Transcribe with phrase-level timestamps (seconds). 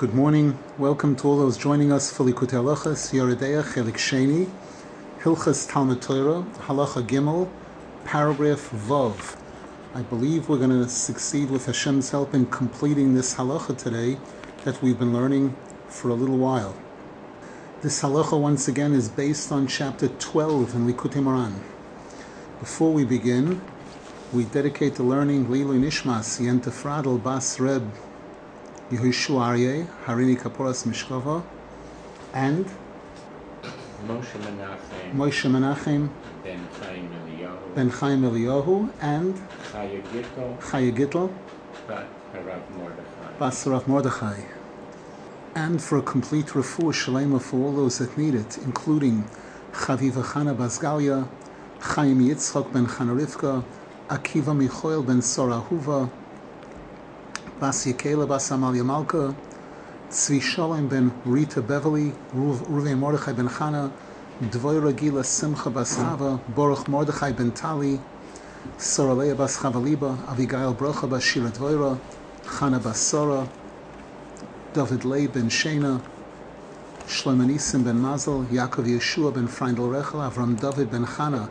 [0.00, 0.58] Good morning.
[0.78, 4.50] Welcome to all those joining us for Likutei Halachas, Yoreh Deah, Chelik Sheni,
[5.20, 7.50] Hilchas Talmud Torah, Halacha Gimel,
[8.06, 9.36] paragraph Vav.
[9.94, 14.16] I believe we're going to succeed with Hashem's help in completing this halacha today
[14.64, 15.54] that we've been learning
[15.88, 16.74] for a little while.
[17.82, 21.60] This halacha, once again, is based on chapter 12 in Likutei Moharan.
[22.58, 23.60] Before we begin,
[24.32, 27.92] we dedicate the learning Lilu Nishmas Yenta Fradel Bas Reb
[28.90, 31.44] Yehoshua Aryeh, Harini Kaporas Mishkova,
[32.34, 32.66] and
[34.04, 36.08] Moshe Menachem Moshe Menachem
[36.42, 39.36] ben Chaim Eliyahu Ben Chaim Eliyahu, and
[39.72, 41.32] Chaya Gittel Chaya Gittel
[42.76, 43.38] Mordechai.
[43.38, 44.40] Bas Rav Mordechai.
[45.54, 49.30] And for a complete refuah shalema for all those that need it, including
[49.72, 51.28] Chaviva Chana Basgalia,
[51.78, 53.64] Chaim Yitzchok ben Chana Rivka,
[54.08, 56.10] Akiva Michoel ben Sora Huva,
[57.60, 59.34] Bas Yekela Bas Amalia Malka,
[60.10, 63.92] Tzvi Shalom ben Rita Beverly, Ruv- Ruven Mordechai ben Chana,
[64.42, 68.00] Dvoira Gila Simcha Bas Chava, Baruch Mordechai ben Tali,
[68.78, 72.00] Soraleya Bas Chavaliba, Avigail Brocha Bas Shira Dvoira,
[72.46, 73.46] Chana Bas Sora,
[74.72, 76.00] David Leib ben Shena,
[77.06, 81.50] Shlomo Nisim ben Mazel, Yaakov Yeshua ben Freindel Rechel, Avram David ben Chana,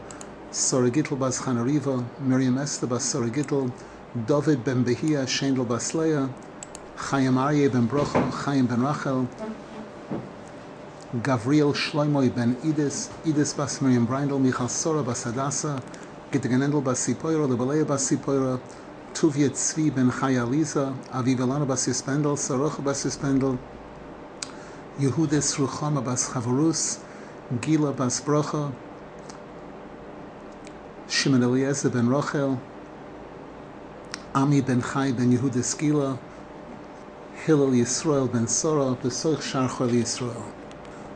[0.50, 3.30] Sora Gittel bas Chana Riva, Miriam Esther bas Sora
[4.16, 6.32] David ben Behia, Shendel bas Leah,
[6.96, 9.30] Chaim Aryeh ben Brochel, Chaim ben Rachel,
[11.14, 15.84] Gavriel Shloimoi ben Idis, Idis bas Miriam Breindel, Michal Sora bas Hadassah,
[16.32, 18.60] Gittiganendel bas Sipoira, Lebaleya bas Sipoira,
[19.14, 23.60] Tuvia Tzvi ben Chaya Liza, Aviv Elana bas Yispendel, Sarocha bas Yispendel,
[24.98, 27.04] Yehudis Ruchama bas Chavarus,
[27.52, 28.74] Gila bas Brocha,
[31.06, 32.60] Shimon Eliezer ben Rochel,
[34.36, 36.20] Ami ben Chai ben Yehudis Gila,
[37.46, 40.52] Hillel Yisrael ben Sora, Besoich Sharchor Yisrael.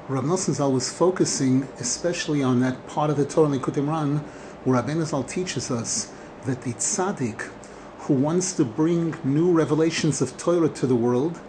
[0.10, 4.18] Rav Nosson Zal was focusing especially on that part of the Torah in Likutei Moharan
[4.64, 6.12] where Rabbeinu Zal teaches us
[6.46, 7.52] that the tzaddik
[8.00, 11.40] who wants to bring new revelations of Torah to the world,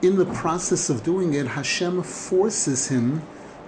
[0.00, 3.22] in the process of doing it, Hashem forces him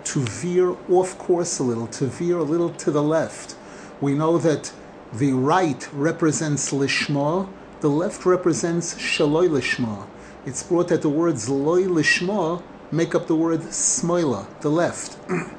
[0.04, 3.56] to veer off course a little, to veer a little to the left.
[4.00, 4.72] We know that
[5.18, 7.48] the right represents lishma,
[7.80, 10.06] the left represents shaloi lishma.
[10.44, 15.18] It's brought that the words loy lishma make up the word smoila, the left.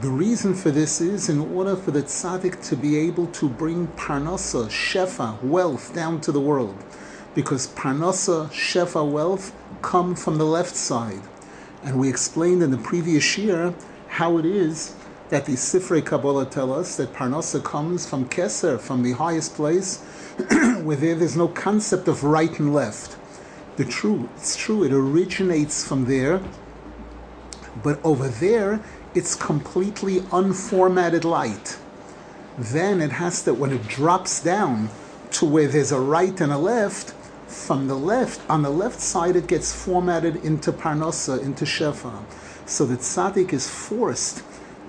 [0.00, 3.86] The reason for this is in order for the tzaddik to be able to bring
[3.96, 6.76] parnasa, shefa, wealth down to the world.
[7.34, 11.22] Because parnasa, shefa, wealth come from the left side.
[11.84, 13.72] And we explained in the previous year
[14.08, 14.94] how it is
[15.30, 20.02] that the Sifrei Kabbalah tell us that parnasa comes from Keser, from the highest place,
[20.82, 23.16] where there, there's no concept of right and left.
[23.76, 26.40] The true, it's true, it originates from there,
[27.82, 28.80] but over there,
[29.14, 31.78] it's completely unformatted light.
[32.58, 34.90] Then it has to, when it drops down
[35.32, 37.14] to where there's a right and a left,
[37.46, 42.24] from the left, on the left side, it gets formatted into Parnasa, into Shefa.
[42.66, 44.42] So the tzaddik is forced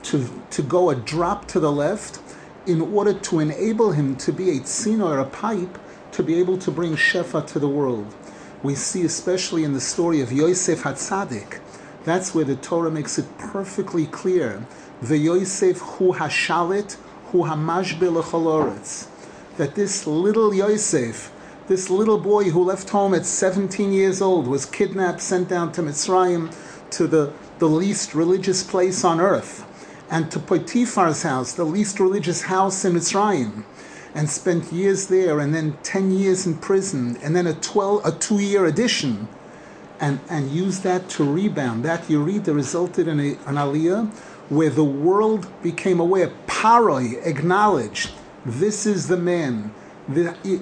[0.06, 2.20] to, to go a drop to the left
[2.66, 5.78] in order to enable him to be a tzino or a pipe
[6.12, 8.14] to be able to bring Shefa to the world.
[8.64, 11.60] We see especially in the story of Yosef HaTzadik,
[12.04, 14.66] that's where the Torah makes it perfectly clear.
[15.02, 16.98] The Yosef hu hashalit
[17.32, 19.08] hu hamashbe lechaloretz.
[19.58, 21.32] That this little Yosef,
[21.68, 25.82] this little boy who left home at 17 years old, was kidnapped, sent down to
[25.82, 26.54] Mitzrayim,
[26.92, 29.66] to the, the least religious place on earth,
[30.16, 33.66] and to Potiphar's house, the least religious house in Mitzrayim,
[34.14, 38.14] and spent years there, and then 10 years in prison, and then a 12, a
[38.14, 39.28] two-year addition
[40.00, 41.84] and, and use that to rebound.
[41.84, 44.10] That Yerida resulted in a, an aliyah
[44.48, 46.32] where the world became aware.
[46.48, 48.12] Paroi acknowledged,
[48.46, 49.74] this is the man.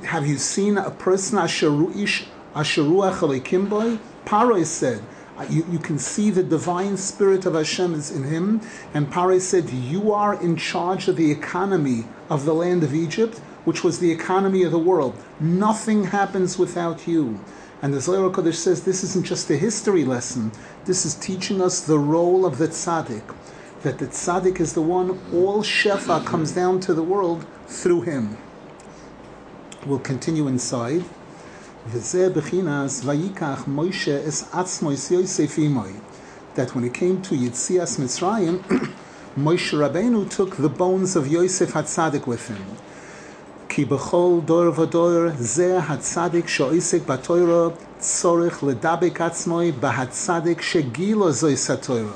[0.05, 2.25] Have you seen a person asheruish
[2.55, 3.99] asheruach alekim boy?
[4.25, 5.03] Paroi said,
[5.37, 8.61] Uh, you, you can see the divine spirit of Hashem is in him.
[8.93, 13.39] And Paroi said, you are in charge of the economy of the land of Egypt,
[13.65, 15.15] which was the economy of the world.
[15.39, 17.39] Nothing happens without you.
[17.81, 20.51] And the Zohar Kodesh says this isn't just a history lesson.
[20.85, 23.23] This is teaching us the role of the tzaddik.
[23.81, 28.37] That the tzaddik is the one, all shefa comes down to the world through him.
[29.85, 31.03] We'll continue inside.
[31.89, 35.93] V'zeh b'chinas vayikach Moshe es atzmo yosef imoy.
[36.55, 38.63] That when it came to Yitzias Mitzrayim,
[39.37, 42.77] Moshe Rabbeinu took the bones of Yosef Hatzadik with him.
[43.67, 52.15] Ki b'chol dor v'dor zeh Hatzadik sho'isek batoiro tzorich ledabek atzmoy b'hatzadik shegilo zoisatoiro.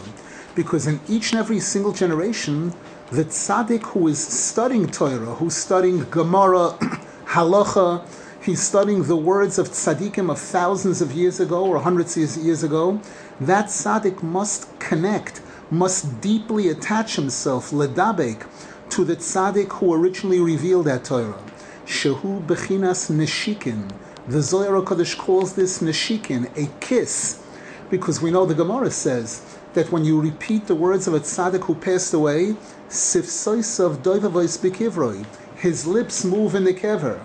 [0.55, 2.73] Because in each and every single generation,
[3.11, 6.69] the tzaddik who is studying Torah, who's studying Gemara,
[7.25, 8.05] Halacha,
[8.47, 12.63] he's studying the words of tzaddikim of thousands of years ago or hundreds of years
[12.63, 13.01] ago,
[13.41, 18.47] that tzaddik must connect, must deeply attach himself, ledabek,
[18.89, 21.37] to the tzaddik who originally revealed that Torah.
[21.85, 23.91] Shehu bechinas neshikin.
[24.29, 27.43] The Zohar Kodesh calls this neshikin, a kiss,
[27.89, 31.65] because we know the Gemara says that when you repeat the words of a tzaddik
[31.65, 32.55] who passed away,
[32.87, 35.25] sifsoisav doivavois bikivroi,
[35.57, 37.19] his lips move in the kever.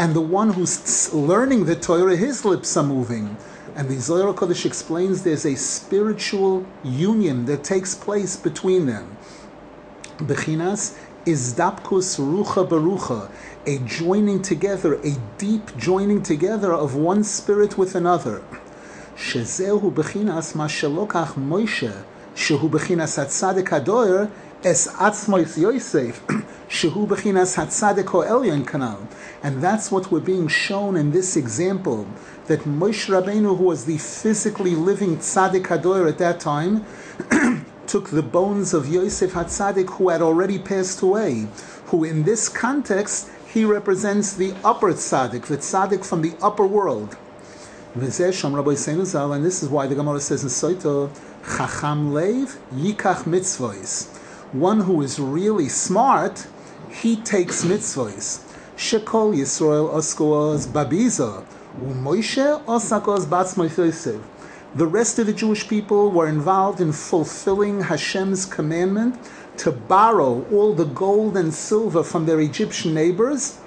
[0.00, 3.36] And the one who's learning the Torah, his lips are moving.
[3.76, 9.18] And the Zohar Kodesh explains there's a spiritual union that takes place between them.
[10.16, 13.30] Bechinas is rucha barucha,
[13.66, 18.42] a joining together, a deep joining together of one spirit with another.
[19.18, 21.92] Shezehu bechinas ma shelokach Moshe,
[22.34, 24.30] shehu bechinas hatzadik hadoyer,
[24.62, 26.20] es atzmois Yosef,
[26.68, 28.98] shehu bechinas hatzadik elyon kanal.
[29.42, 32.06] And that's what we're being shown in this example,
[32.46, 36.84] that Moshe Rabbeinu, who was the physically living tzaddik hadoyer at that time,
[37.86, 41.46] took the bones of Yosef Hatzadik, who had already passed away,
[41.86, 47.16] who in this context, he represents the upper tzaddik, the tzaddik from the upper world.
[47.94, 51.10] And this is why the Gemara says in Soito,
[51.56, 54.19] Chacham Lev Yikach Mitzvahs.
[54.52, 56.48] One who is really smart,
[56.90, 58.40] he takes mitzvahs.
[58.76, 61.44] Shekol Yisrael Oskoaz Babiza,
[61.80, 64.20] Umoishe Osakos Batzmoy Yosef.
[64.74, 69.20] The rest of the Jewish people were involved in fulfilling Hashem's commandment
[69.58, 73.60] to borrow all the gold and silver from their Egyptian neighbors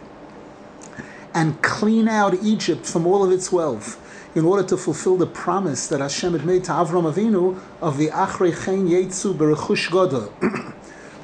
[1.33, 4.02] and clean out Egypt from all of its wealth
[4.35, 8.07] in order to fulfill the promise that Hashem had made to Avram Avinu of the
[8.07, 10.29] Achrei Chen Yetzu Berechush Goda.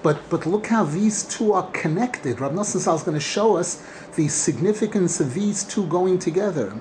[0.02, 2.40] But, but look how these two are connected.
[2.40, 3.84] Rav Nosson is going to show us
[4.16, 6.80] the significance of these two going together.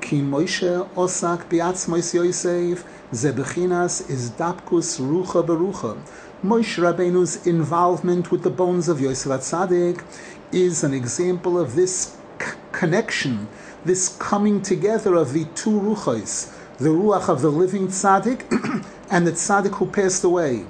[0.00, 5.98] Ki Moshe osak biatzmois Yosef zebechinas is dapkus rucha berucha.
[6.44, 10.04] Moshe Rabbeinu's involvement with the bones of Yosef Atzadik
[10.52, 13.48] is an example of this c- connection,
[13.84, 18.44] this coming together of the two ruchos, the ruach of the living tzaddik
[19.10, 20.64] and the tzaddik who passed away.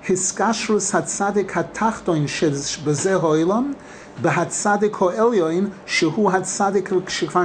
[0.00, 3.76] His kashrus hatzadik hatachtoin shebezeh ho'ilam,
[4.20, 7.44] behatzadik ho'elyoin shehu hatzadik shekvar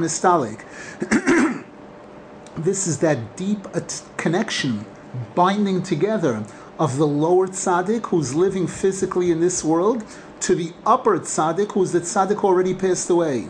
[2.58, 3.68] This is that deep
[4.18, 4.86] connection,
[5.36, 6.44] binding together
[6.78, 10.04] of the lower tzaddik who's living physically in this world
[10.42, 13.48] to the upper tzaddik who's the tzaddik already passed away.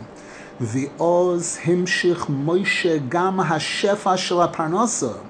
[0.60, 5.26] The oz himshich Moshe gam hashefa shel.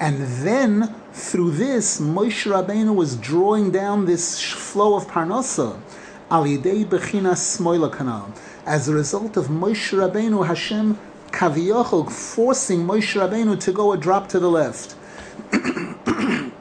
[0.00, 5.78] And then through this, Moshe Rabbeinu was drawing down this flow of parnasa
[6.32, 8.36] al yidei bechina smoila kanal.
[8.66, 10.98] As a result of Moshe Rabbeinu, Hashem
[11.30, 14.94] Kaviyachol forcing Moshe Rabbeinu to go a drop to the left.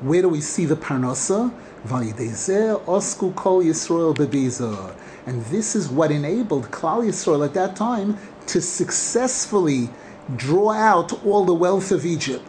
[0.00, 1.52] Where do we see the parnasa?
[1.86, 4.94] osku kol Yisrael bebiza.
[5.30, 8.18] And this is what enabled Klal Yisrael at that time
[8.48, 9.88] to successfully
[10.34, 12.44] draw out all the wealth of Egypt.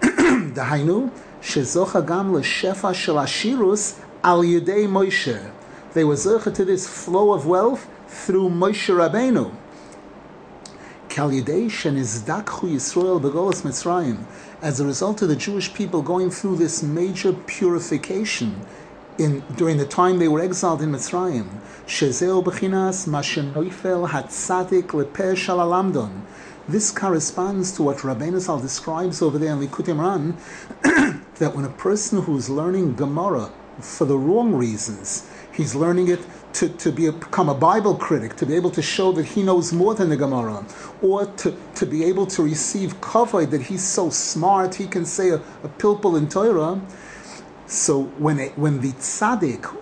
[0.00, 1.10] Gam al.
[5.92, 9.54] They were zocha to this flow of wealth through Moshe Rabbeinu.
[14.62, 18.64] As a result of the Jewish people going through this major purification
[19.18, 26.22] in, during the time they were exiled in Mitzrayim, Shezeo Mashenoifel Hatzadik Shalalamdon.
[26.68, 31.70] This corresponds to what Rabbeinu Zal describes over there in Likutei Moharan, that when a
[31.70, 33.50] person who's learning Gemara
[33.80, 36.20] for the wrong reasons, he's learning it
[36.54, 39.72] to, to be become a Bible critic, to be able to show that he knows
[39.72, 40.64] more than the Gemara,
[41.00, 45.30] or to, to be able to receive kavod that he's so smart he can say
[45.30, 46.80] a, a pilpul in Torah.
[47.66, 49.74] So when it, when the tzaddik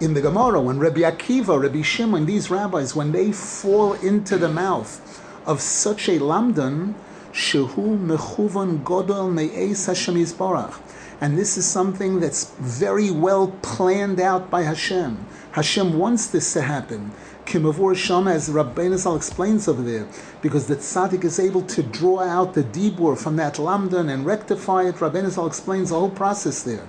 [0.00, 4.48] in the Gemara, when Rabbi Akiva, Rabbi Shimon, these rabbis, when they fall into the
[4.48, 6.94] mouth of such a lamdan,
[7.32, 10.78] shehu mechuvan godol me'es Hashem Yisbarach.
[11.20, 15.26] And this is something that's very well planned out by Hashem.
[15.52, 17.10] Hashem wants this to happen.
[17.44, 20.06] Kimavur Shama, as Rabbeinu Zal explains over there,
[20.42, 24.84] because the tzaddik is able to draw out the dibur from that lamdan and rectify
[24.84, 24.96] it.
[24.96, 26.86] Rabbeinu Zal explains the whole process there.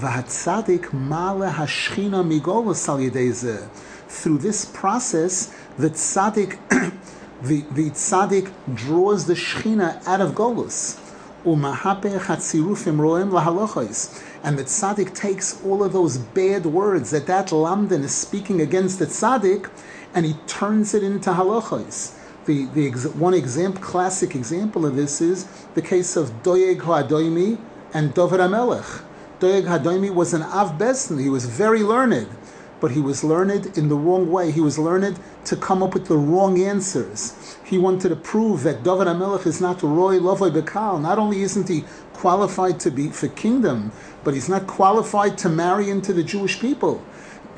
[0.00, 3.68] V'hatzadik male hashchina migolus al
[4.08, 6.58] Through this process, the tzaddik
[7.40, 10.98] The, the tzaddik draws the Shechina out of Golus.
[11.44, 11.62] And
[14.58, 19.06] the tzaddik takes all of those bad words that that lamdan is speaking against the
[19.06, 19.70] tzaddik,
[20.14, 22.16] and he turns it into halachos.
[22.46, 27.56] The, the one example, classic example of this is the case of Doeg Ha'adoimi
[27.94, 29.04] and Dovid HaMelech.
[29.40, 31.20] Doeg Ha'adoimi was an Av Besn.
[31.20, 32.28] He was very learned,
[32.80, 34.50] but he was learned in the wrong way.
[34.50, 37.56] He was learned to come up with the wrong answers.
[37.64, 41.00] He wanted to prove that David HaMelech is not Roy Lovoy Bekal.
[41.00, 43.92] Not only isn't he qualified to be for kingdom,
[44.24, 47.00] but he's not qualified to marry into the Jewish people.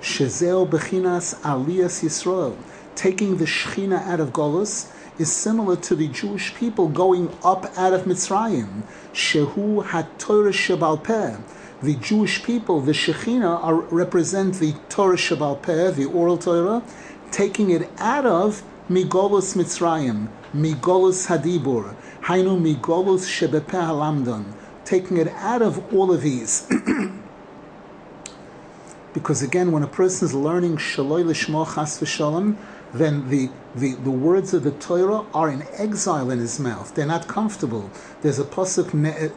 [0.00, 2.56] Shezeo Bechinas Aliyas Yisrael.
[2.96, 7.94] Taking the Shechina out of Golus is similar to the Jewish people going up out
[7.94, 8.82] of Mitzrayim.
[9.16, 11.38] Shehu HaTorah Shebal Peh.
[11.82, 16.82] The Jewish people, the Shechina, are, represent the Torah Shebal Peh, the oral Torah,
[17.30, 24.52] taking it out of Migolus Mitzrayim, Migolus Hadibur, Hainu Migolus Shebepeh Halamdon,
[24.84, 26.68] taking it out of all of these.
[29.14, 32.58] because again, when a person is learning Shaloi Lishmo Chas V'Shalom,
[32.98, 36.94] then the, the, the words of the Torah are in exile in his mouth.
[36.94, 37.90] They're not comfortable.
[38.22, 38.90] There's a pasuk,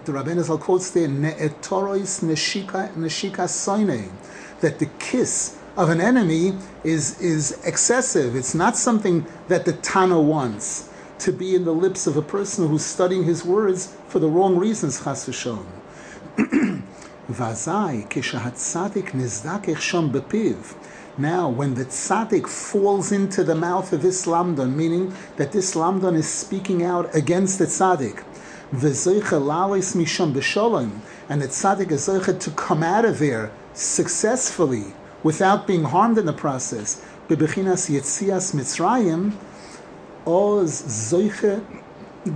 [0.06, 4.10] the Rabbeinu Zal quotes there, Ne'etorois Neshika Neshika Soine,
[4.62, 8.36] that the kiss of an enemy is, is excessive.
[8.36, 10.90] It's not something that the Tana wants
[11.20, 14.58] to be in the lips of a person who's studying his words for the wrong
[14.58, 15.66] reasons, chas v'shalom.
[17.30, 20.76] Vazai, kishahatzadik nizdakech sham bepiv.
[21.20, 26.16] Now, when the tzaddik falls into the mouth of this lamdan, meaning that this lamdan
[26.16, 28.24] is speaking out against the tzaddik,
[28.72, 28.88] and the
[31.48, 37.04] tzaddik is zeicha to come out of there successfully, without being harmed in the process,
[37.28, 39.34] bebechinas yetzias mitzrayim,
[40.26, 41.62] oz zoiche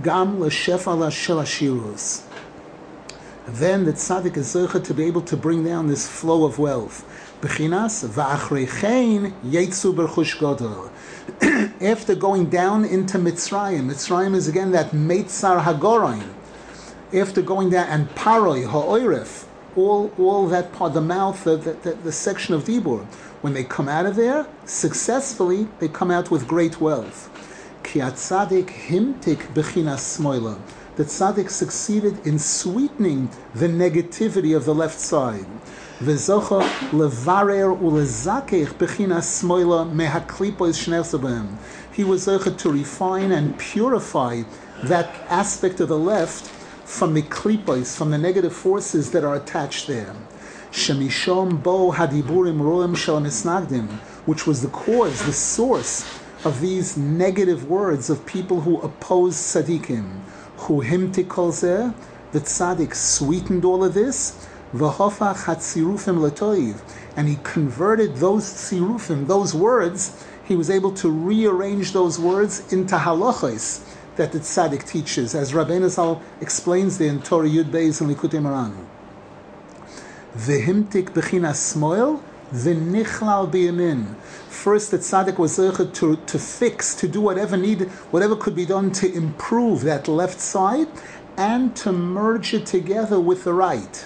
[0.02, 2.24] gam l'shefa shel hashirus.
[3.46, 7.02] Then the tzaddik is zoiche to be able to bring down this flow of wealth.
[7.40, 10.90] Bechinas va'achreichein yetzu berchush gadol.
[11.80, 16.34] After going down into Mitzrayim, Mitzrayim is again that Meitzar Hagorain.
[17.12, 22.12] After going down, and Paroi, Ha'oiref, all, all that part, the mouth, the, the, the
[22.12, 23.04] section of Dibur,
[23.42, 27.30] when they come out of there, successfully, they come out with great wealth.
[27.82, 30.58] Ki atzadik himtik bechinas smoila.
[30.96, 35.46] The tzaddik succeeded in sweetening the negativity of the left side.
[36.04, 36.60] He was zocha
[42.58, 44.42] to refine and purify
[44.82, 46.44] that aspect of the left
[46.84, 50.14] from the klipos, from the negative forces that are attached there.
[50.70, 52.94] Shemishom bo hadiburim roem
[54.26, 56.04] which was the cause, the source
[56.44, 60.20] of these negative words of people who oppose tzaddikim.
[60.58, 61.94] Who himti kolzeh,
[62.32, 64.82] the tzaddik sweetened all of this, and
[67.28, 73.84] he converted those tzirufim, those words, he was able to rearrange those words into halachos,
[74.16, 78.40] that the tzaddik teaches, as Rabbeinu Zal explains there in Torah Yud Beis and Likutei
[78.40, 78.74] Moharan.
[80.36, 82.20] V'himtik b'chinas smoil,
[82.52, 84.16] v'nichlal b'yamin.
[84.48, 88.90] First, the tzaddik was to, to fix, to do whatever needed, whatever could be done
[88.92, 90.88] to improve that left side,
[91.36, 94.04] and to merge it together with the right.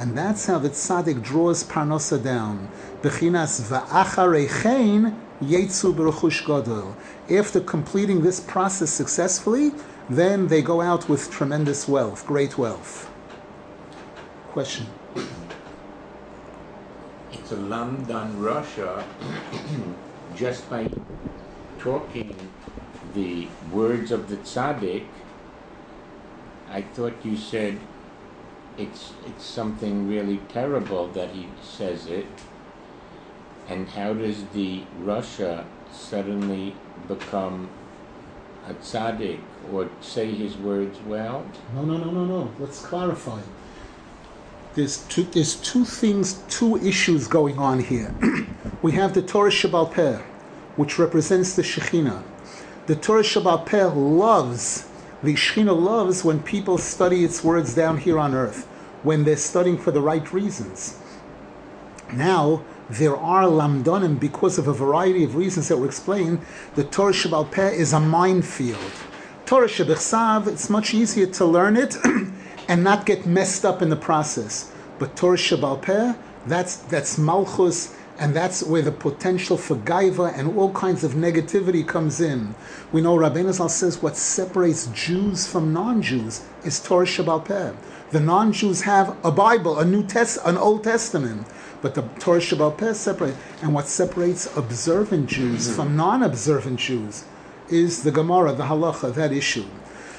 [0.00, 2.68] And that's how the tzaddik draws parnosa down.
[3.02, 6.96] Bechinas va'acharechein Yetzu Beruchush Gadol.
[7.30, 9.72] After completing this process successfully,
[10.08, 13.10] then they go out with tremendous wealth, great wealth.
[14.52, 14.86] Question.
[17.32, 19.04] It's a Lamdan Russia
[20.34, 20.90] just by
[21.78, 22.34] talking
[23.14, 25.06] the words of the tzaddik.
[26.70, 27.78] I thought you said
[28.76, 32.26] it's it's something really terrible that he says it
[33.68, 36.74] and how does the Russia suddenly
[37.06, 37.68] become
[38.66, 39.40] a tzaddik
[39.72, 41.44] or say his words well?
[41.74, 42.50] No, no, no, no, no.
[42.58, 43.40] Let's clarify.
[44.74, 48.14] There's two, there's two things, two issues going on here.
[48.82, 50.18] we have the Torah Shabbal Peh,
[50.76, 52.22] which represents the Shekhinah.
[52.86, 54.87] The Torah Shabbal Peh loves,
[55.22, 58.66] the Shekhinah loves when people study its words down here on earth,
[59.02, 61.00] when they're studying for the right reasons.
[62.12, 66.40] Now, there are lamdonim because of a variety of reasons that were explained.
[66.74, 68.92] The Torah Shabbal Peh is a minefield.
[69.44, 71.96] Torah Shabbat it's much easier to learn it
[72.68, 74.72] and not get messed up in the process.
[74.98, 76.14] But Torah Shabbal Peh,
[76.46, 81.86] that's, that's Malchus And that's where the potential for gaiva and all kinds of negativity
[81.86, 82.56] comes in.
[82.90, 87.72] We know Rabbeinu Zal says what separates Jews from non-Jews is Torah Shabbal Peh.
[88.10, 91.46] The non-Jews have a Bible, a New Test, an Old Testament,
[91.80, 93.36] but the Torah Shabbal Peh separate.
[93.62, 95.76] And what separates observant Jews mm-hmm.
[95.76, 97.24] from non-observant Jews
[97.68, 99.66] is the Gemara, the Halacha, that issue.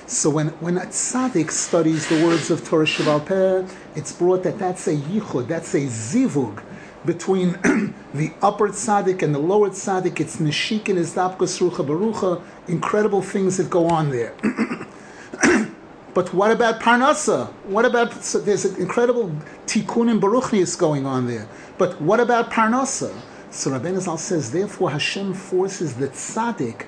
[0.08, 4.58] So when, when a tzaddik studies the words of Torah Shabbal Peh, it's brought that
[4.58, 6.64] that's a yichud, that's a zivug
[7.06, 7.52] between
[8.14, 10.20] the upper tzaddik and the lower tzaddik.
[10.20, 14.34] It's neshik and izdapkus rucha barucha, incredible things that go on there.
[16.14, 17.48] but what about parnasa?
[17.66, 19.32] What about, so there's an incredible
[19.66, 21.48] tikkun and baruchnius going on there.
[21.78, 23.14] But what about parnasa?
[23.52, 26.86] So Rabbeinu Zal says, therefore Hashem forces the tzaddik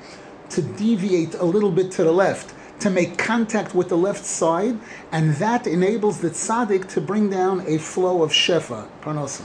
[0.50, 4.78] to deviate a little bit to the left to make contact with the left side,
[5.12, 9.44] and that enables the tzaddik to bring down a flow of shefa, parnasa.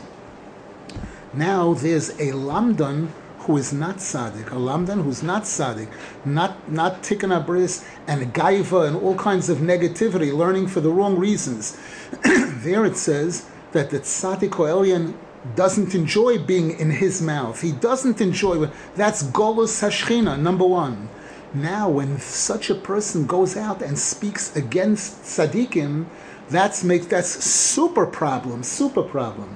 [1.36, 5.88] Now there's a lamdan who is not tzaddik, a lamdan who's not tzaddik,
[6.24, 11.18] not not tikkun abris and gaiva and all kinds of negativity, learning for the wrong
[11.18, 11.78] reasons.
[12.22, 15.14] there it says that the tzaddik elyon
[15.54, 17.60] doesn't enjoy being in his mouth.
[17.60, 18.70] He doesn't enjoy.
[18.94, 21.10] That's golus hashchina, number one.
[21.52, 26.06] Now, when such a person goes out and speaks against tzaddikim,
[26.48, 29.55] that's make that's super problem, super problem.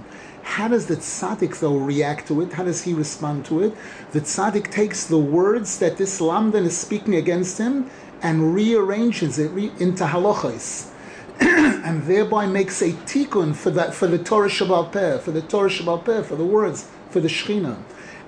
[0.50, 2.54] How does the tzaddik though react to it?
[2.54, 3.72] How does he respond to it?
[4.10, 7.88] The tzaddik takes the words that this lamdan is speaking against him
[8.20, 10.90] and rearranges it into halachas,
[11.40, 15.70] and thereby makes a tikkun for that for the Torah Shabbal Peh, for the Torah
[15.70, 17.76] Shabbal Peh, for the words, for the Shechina.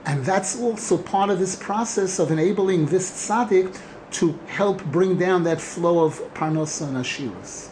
[0.06, 3.76] And that's also part of this process of enabling this tzaddik
[4.12, 7.71] to help bring down that flow of parnosa and ashiras.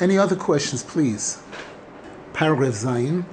[0.00, 1.42] Any other questions, please?
[2.32, 3.24] Paragraph Zayin.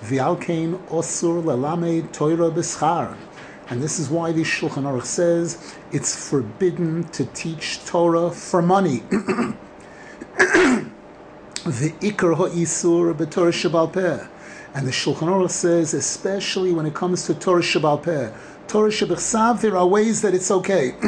[0.00, 3.16] V'alkein osur lalame Torah b'schar.
[3.68, 8.98] And this is why the Shulchan Aruch says it's forbidden to teach Torah for money.
[9.10, 9.56] the
[11.64, 14.24] ikar ha'isur b'Torah Shabbal Peh.
[14.72, 18.30] And the Shulchan Aruch says, especially when it comes to Torah Shabbal Peh,
[18.68, 20.94] Torah Shabbat there are ways that it's okay.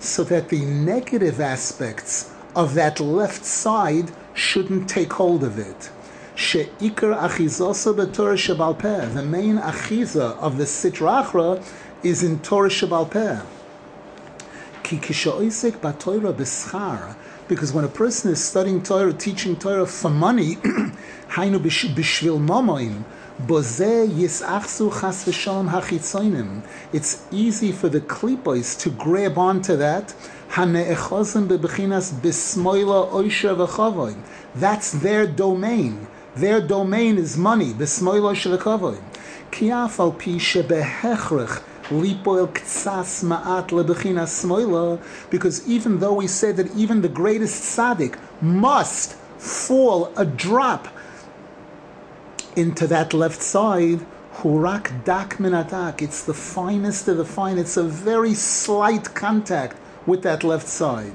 [0.00, 5.90] so that the negative aspects of that left side shouldn't take hold of it.
[6.34, 9.14] She'ikar achizosa b'Torah.
[9.14, 11.64] The main achiza of the Sitra Achra
[12.02, 13.40] is in Torah Shabbal Peh.
[14.82, 17.16] Ki kishoisek b'Torah b'schar
[17.48, 20.56] because when a person is studying Torah, teaching Torah for money,
[21.30, 23.04] hainu bishvil momoim,
[26.92, 30.14] it's easy for the klipos to grab onto that.
[34.54, 36.06] That's their domain.
[36.34, 37.74] Their domain is money
[45.30, 50.88] because even though we say that even the greatest tzaddik must fall a drop
[52.56, 54.00] into that left side,
[54.38, 60.22] hurak dak minatak, it's the finest of the fine, it's a very slight contact with
[60.22, 61.12] that left side.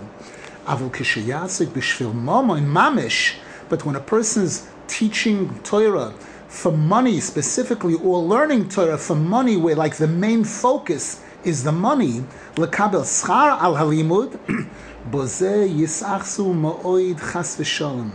[0.66, 3.36] Avul kishayasik bishvil momo mamish,
[3.70, 6.14] but when a person's teaching Torah,
[6.48, 11.72] for money specifically, or learning Torah for money, where like the main focus is the
[11.72, 12.24] money,
[12.56, 14.38] lekabel schar al halimud,
[15.12, 18.12] boze yisachsu ma'oid chas v'shalom.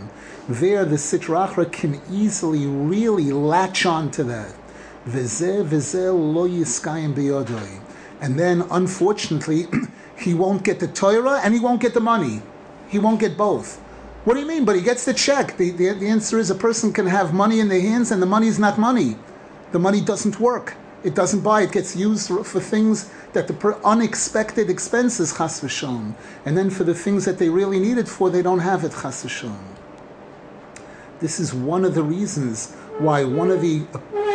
[0.49, 4.53] There, the Sitrachra can easily really latch on to that.
[8.21, 9.67] And then, unfortunately,
[10.17, 12.41] he won't get the Torah and he won't get the money.
[12.87, 13.77] He won't get both.
[14.23, 14.63] What do you mean?
[14.63, 15.57] But he gets the check.
[15.57, 18.25] The, the, the answer is a person can have money in their hands and the
[18.25, 19.17] money is not money.
[19.73, 20.75] The money doesn't work.
[21.03, 21.63] It doesn't buy.
[21.63, 26.15] It gets used for, for things that the per, unexpected expenses chas v'shon.
[26.45, 28.93] And then for the things that they really need it for, they don't have it
[28.93, 29.76] chas v'shon.
[31.19, 33.85] This is one of the reasons why one of the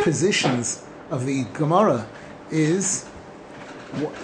[0.03, 2.07] positions of the Gemara
[2.51, 3.07] is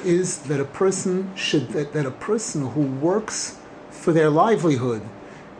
[0.04, 3.58] is that a person should that, that a person who works
[3.92, 5.02] for their livelihood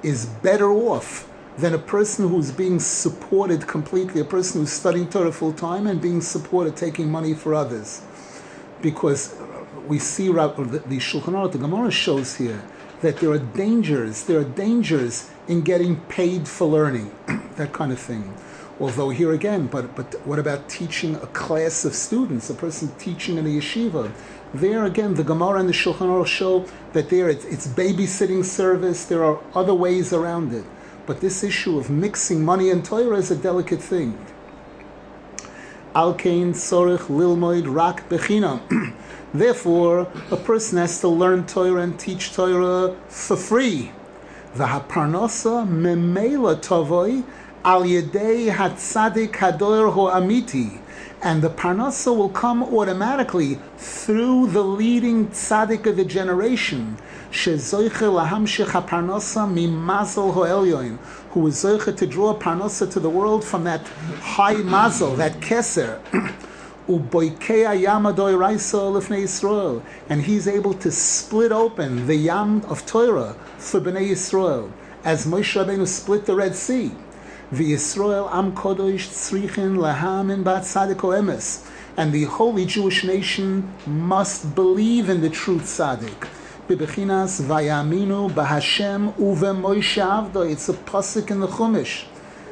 [0.02, 5.32] is better off than a person who's being supported completely, a person who's studying Torah
[5.32, 8.02] full time and being supported, taking money for others.
[8.82, 9.36] Because
[9.88, 12.64] we see the Shulchan Aruch, the Gemara shows here
[13.02, 17.12] that there are dangers, there are dangers in getting paid for learning,
[17.58, 18.36] that kind of thing.
[18.80, 23.38] Although here again, but but what about teaching a class of students, a person teaching
[23.38, 24.14] in a yeshiva?
[24.54, 29.04] There again, the Gemara and the Shulchan Aruch show that there it's, it's babysitting service.
[29.06, 30.64] There are other ways around it,
[31.06, 34.18] but this issue of mixing money and Torah is a delicate thing.
[35.94, 38.62] Al Alkein sorich lilmoid rak bechinam.
[39.34, 43.92] Therefore, a person has to learn Torah and teach Torah for free.
[44.56, 47.24] The haparnosa memela tovoi
[47.64, 50.80] al yedei hatzadik hador ho amiti,
[51.22, 56.98] and the parnasa will come automatically through the leading tzaddik of the generation,
[57.32, 60.98] shezoiche lahamshich haparnasa mimazal ho elyoin,
[61.30, 63.88] who is zoiche to draw parnasa to the world from that
[64.20, 66.00] high mazel, that keser.
[66.90, 67.14] And
[70.24, 74.72] he's able to split open the yam of Torah for Bnei Yisrael,
[75.04, 76.92] as Moshe Rabbeinu split the Red Sea.
[77.52, 81.64] The Yisrael Am Kodosh Tzrichin Laham in Bat Emes.
[81.96, 86.28] And the holy Jewish nation must believe in the true tzaddik.
[86.68, 90.50] Bibechinas Vayaminu Bahashem Uve Moshe Avdo.
[90.50, 92.06] It's a pasuk in the Chumash.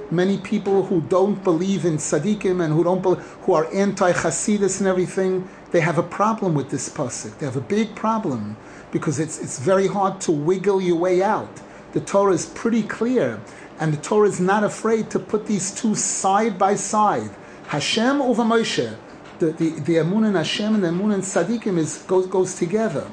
[0.10, 5.48] Many people who don't believe in tzaddikim and who don't who are anti-Hasidus and everything,
[5.72, 7.38] they have a problem with this pasuk.
[7.40, 8.56] They have a big problem
[8.92, 11.62] because it's it's very hard to wiggle your way out.
[11.92, 13.42] The Torah is pretty clear
[13.80, 17.30] and the Torah is not afraid to put these two side by side.
[17.68, 18.96] Hashem over Moshe.
[19.40, 23.08] The, the, the Amun and Hashem and the Amun and Tzadikim is, goes, goes together.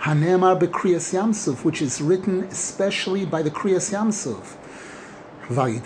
[0.00, 4.56] Hanemar Bekriyas Yamsuf, which is written especially by the Kriyas Yamsuf.
[5.50, 5.78] And through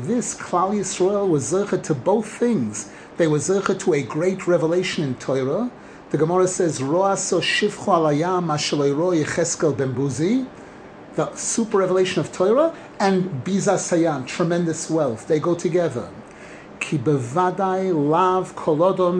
[0.00, 2.90] this, Klal Yisrael was zeichet to both things.
[3.16, 5.70] They were zeichet to a great revelation in Torah,
[6.10, 10.46] the Gemara says, Roaso shivchu alayam ashalero yecheskel bembuzi,
[11.16, 15.26] the super revelation of Torah, and Biza Sayan, tremendous wealth.
[15.26, 16.08] They go together.
[16.78, 19.16] Ki lav kolodom.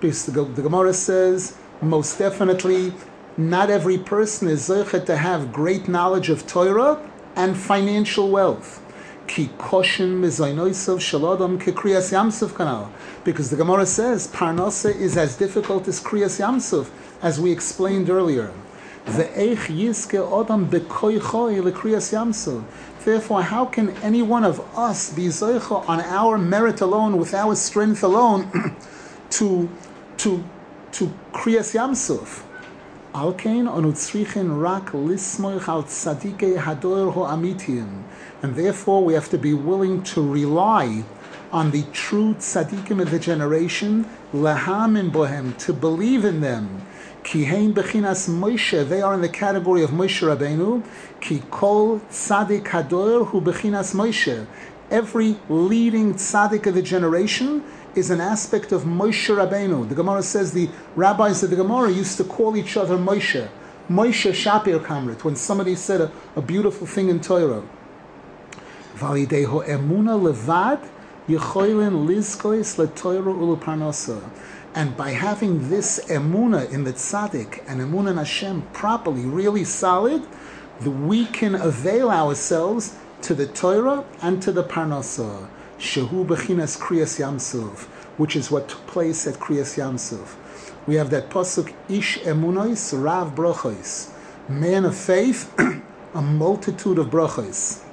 [0.00, 2.92] Because the, the Gemara says, most definitely,
[3.38, 7.00] not every person is zeiche to have great knowledge of Torah
[7.36, 8.82] and financial wealth.
[9.28, 9.60] Because
[13.50, 16.90] the Gemara says Parnasa is as difficult as Kriyas Yamsuf,
[17.22, 18.50] as we explained earlier.
[23.04, 27.54] Therefore, how can any one of us be zoicha on our merit alone, with our
[27.54, 28.74] strength alone,
[29.30, 29.68] to
[30.16, 30.44] to
[30.90, 32.47] to Kriyas Yamsuf?
[38.40, 41.04] And therefore we have to be willing to rely
[41.50, 46.86] on the true tzaddikim of the generation, lahamin bohem, to believe in them.
[47.32, 50.84] They are in the category of Moshe Rabbeinu.
[51.20, 52.68] Ki kol tzaddik
[53.26, 54.46] hu Moshe.
[54.90, 57.64] Every leading tzaddik of the generation
[57.98, 59.88] is an aspect of Moshe Rabbeinu.
[59.88, 63.48] The Gemara says the rabbis of the Gemara used to call each other Moshe.
[63.90, 67.62] Moshe Shapir Kamrit, when somebody said a, a beautiful thing in Torah.
[68.96, 70.88] Levad
[71.28, 74.22] lizkois uluparnosa.
[74.74, 80.22] And by having this emuna in the tzaddik and emuna in Hashem properly, really solid,
[80.84, 85.48] we can avail ourselves to the Torah and to the parnasa.
[85.78, 87.84] Shehu bechinas kriyas yamsuf,
[88.18, 90.34] which is what took place at kriyas yamsuf.
[90.88, 94.10] We have that pasuk ish emunois rav brochos,
[94.48, 95.54] man of faith,
[96.14, 97.84] a multitude of brochos.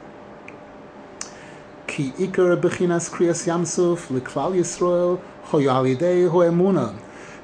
[1.86, 6.96] Ki ikar bechinas kriyas yamsuf leklal Yisrael hoyalidei hoemuna.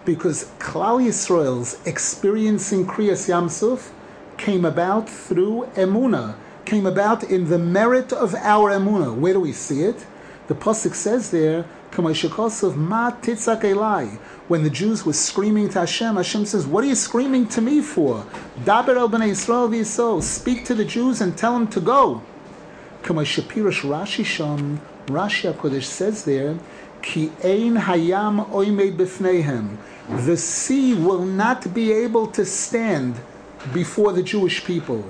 [0.04, 3.92] Because Klal Yisrael's experiencing kriyas yamsuf
[4.38, 6.34] came about through emuna,
[6.66, 9.16] came about in the merit of our emuna.
[9.16, 10.08] Where do we see it?
[10.52, 16.18] The pasuk says there, "Kamashakosov ma titzak elai." When the Jews were screaming to Hashem,
[16.18, 18.26] Hashem says, "What are you screaming to me for?"
[18.66, 22.22] Daber el bnei Yisrael Speak to the Jews and tell them to go.
[23.02, 26.58] Kama Rashi Sham, Rashi HaKodesh says there,
[27.02, 29.78] Ki ein hayam oimed b'fneihem.
[30.26, 33.16] The sea will not be able to stand
[33.72, 35.06] before the Jewish people.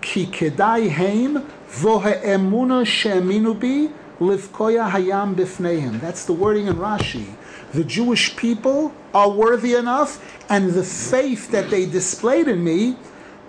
[0.00, 6.00] Ki kedai heim vohe emuna she'eminu bi livkoya hayam b'fneihem.
[6.00, 7.34] That's the wording in Rashi.
[7.72, 12.96] The Jewish people are worthy enough, and the faith that they displayed in me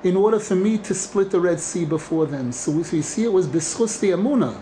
[0.04, 2.52] in order for me to split the Red Sea before them.
[2.52, 4.62] So we see it was b'schus the emuna.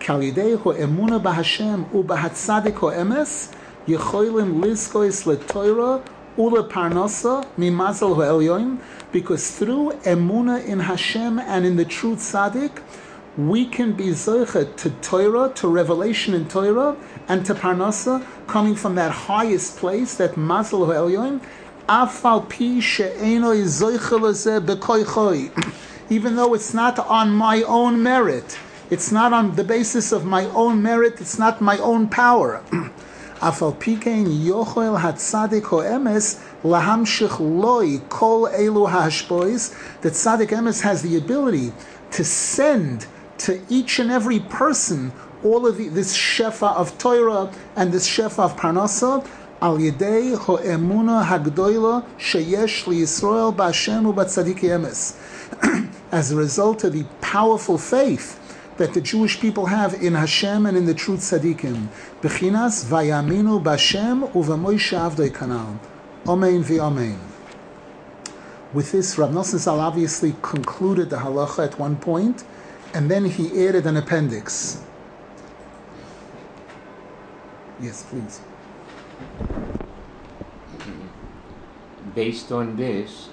[0.00, 3.54] Kalidei ho emuna b'Hashem u b'hatzadik ho emes
[3.86, 6.02] yecholim lizkois letoira
[6.36, 8.78] ule parnasa elyoim
[9.12, 12.82] because through emuna in Hashem and in the true tzaddik,
[13.36, 16.96] we can be zoichet to Torah, to revelation in Torah,
[17.28, 21.42] and to parnasa, coming from that highest place, that mazal ha'elyon,
[21.86, 23.52] afal pi she'eno
[26.08, 28.58] even though it's not on my own merit,
[28.90, 32.62] it's not on the basis of my own merit, it's not my own power.
[33.40, 41.16] Afal pikein yochel hatzadik ho'emes lahamshich loi kol elu hashbois, that tzadik emes has the
[41.18, 41.72] ability
[42.12, 43.06] to send
[43.38, 45.12] to each and every person
[45.44, 49.26] all of the, this shefa of Torah and this shefa of parnasa
[49.60, 55.16] al yedei ho'emuna hagdoila sheyesh liyisrael b'Hashem u'batzadik emes.
[56.12, 58.40] As a result of the powerful faith
[58.76, 61.88] that the Jewish people have in Hashem and in the true tzaddikim.
[62.20, 65.78] Bechinas vayaminu b'Hashem u'v'moishe avdoi kanal.
[66.28, 67.18] Amen v'amen.
[68.72, 72.44] With this, Rav Nosson Zal obviously concluded the halacha at one point,
[72.96, 74.82] and then he added an appendix.
[77.78, 78.40] Yes, please.
[82.14, 83.28] Based on this,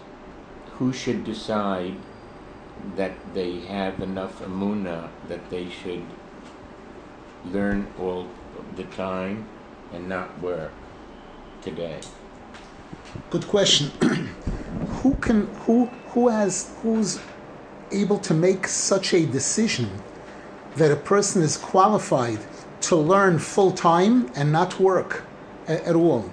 [0.74, 1.96] who should decide
[2.98, 6.06] that they have enough amuna that they should
[7.46, 8.28] learn all
[8.76, 9.48] the time
[9.94, 10.74] and not work
[11.62, 12.02] today?
[13.30, 13.92] Good question.
[15.04, 17.22] who can who who has who's
[17.94, 19.90] able to make such a decision
[20.76, 22.40] that a person is qualified
[22.82, 25.24] to learn full time and not work
[25.68, 26.30] at all?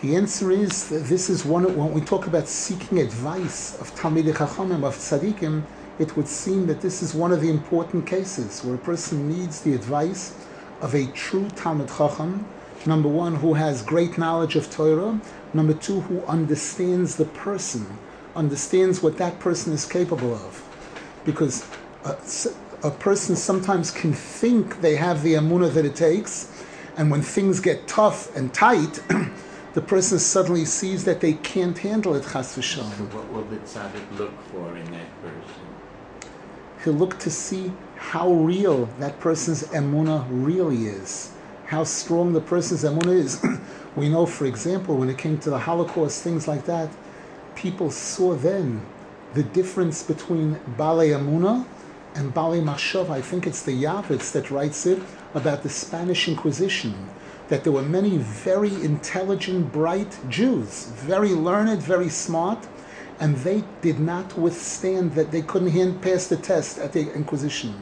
[0.00, 4.34] The answer is that this is one when we talk about seeking advice of Talmidei
[4.34, 5.62] Chachamim, of Tzaddikim,
[5.98, 9.60] it would seem that this is one of the important cases where a person needs
[9.60, 10.34] the advice
[10.80, 12.44] of a true Talmid Chacham,
[12.84, 15.20] number one, who has great knowledge of Torah,
[15.54, 17.86] number two, who understands the person,
[18.34, 20.68] understands what that person is capable of.
[21.24, 21.66] Because
[22.04, 22.16] a,
[22.82, 26.64] a person sometimes can think they have the amuna that it takes,
[26.96, 29.00] and when things get tough and tight,
[29.74, 32.96] the person suddenly sees that they can't handle it, chas v'shalom.
[32.96, 35.62] So what will the tzaddik look for in that person?
[36.84, 41.32] He'll look to see how real that person's emuna really is,
[41.66, 43.42] how strong the person's emuna is.
[43.96, 46.90] we know, for example, when it came to the Holocaust, things like that,
[47.54, 48.84] people saw then
[49.34, 51.64] the difference between Bale Emuna
[52.14, 53.10] and Bale Machshava.
[53.10, 55.02] I think it's the Yavitz that writes it
[55.34, 57.08] about the Spanish Inquisition
[57.48, 62.66] that there were many very intelligent, bright Jews, very learned, very smart,
[63.20, 67.74] and they did not withstand that they couldn't hand pass the test at the Inquisition.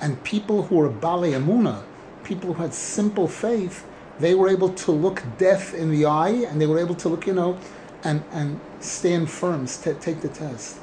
[0.00, 1.82] And people who were Bale Amuna,
[2.24, 3.86] people who had simple faith,
[4.18, 7.26] they were able to look death in the eye, and they were able to look,
[7.26, 7.58] you know,
[8.04, 10.78] and, and stand firm, take the test.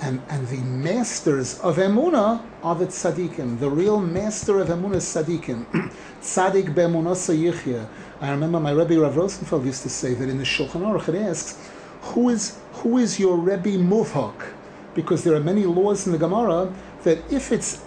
[0.00, 3.58] And, and the masters of Emuna are the tzaddikim.
[3.58, 5.92] The real master of Emuna is tzaddikim.
[6.20, 7.88] Tzaddik be'emunasa yichya.
[8.20, 11.16] I remember my Rebbe Rav Rosenfeld used to say that in the Shulchan Aruch it
[11.16, 11.70] asks,
[12.02, 14.52] who is, who is your Rebbe Muvhak?
[14.94, 17.78] Because there are many laws in the Gemara that if it's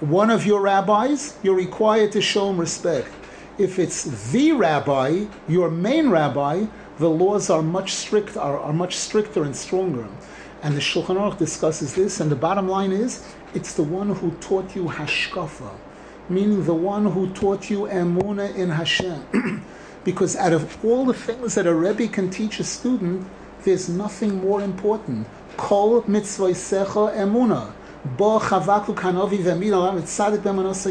[0.00, 3.08] one of your rabbis, you're required to show him respect.
[3.58, 6.66] If it's the rabbi, your main rabbi,
[6.98, 10.06] the laws are much strict are, are much stricter and stronger.
[10.62, 13.22] And the Shulchan Aruch discusses this, and the bottom line is,
[13.54, 15.70] it's the one who taught you hashkafa,
[16.28, 19.62] meaning the one who taught you emuna in Hashem.
[20.04, 23.26] because out of all the things that a Rebbe can teach a student,
[23.64, 25.26] there's nothing more important.
[25.56, 27.72] Kol mitzvah emuna.
[28.16, 30.90] Bo chavaku kanovi v'min alam tzadik b'manasa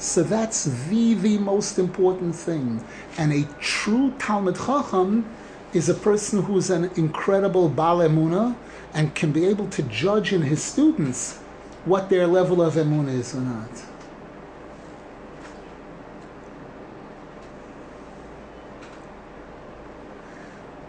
[0.00, 2.82] So that's the, the most important thing.
[3.18, 5.26] And a true Talmid Chacham
[5.74, 8.56] is a person who's an incredible Bal Emuna
[8.94, 11.36] and can be able to judge in his students
[11.84, 13.68] what their level of Emuna is or not.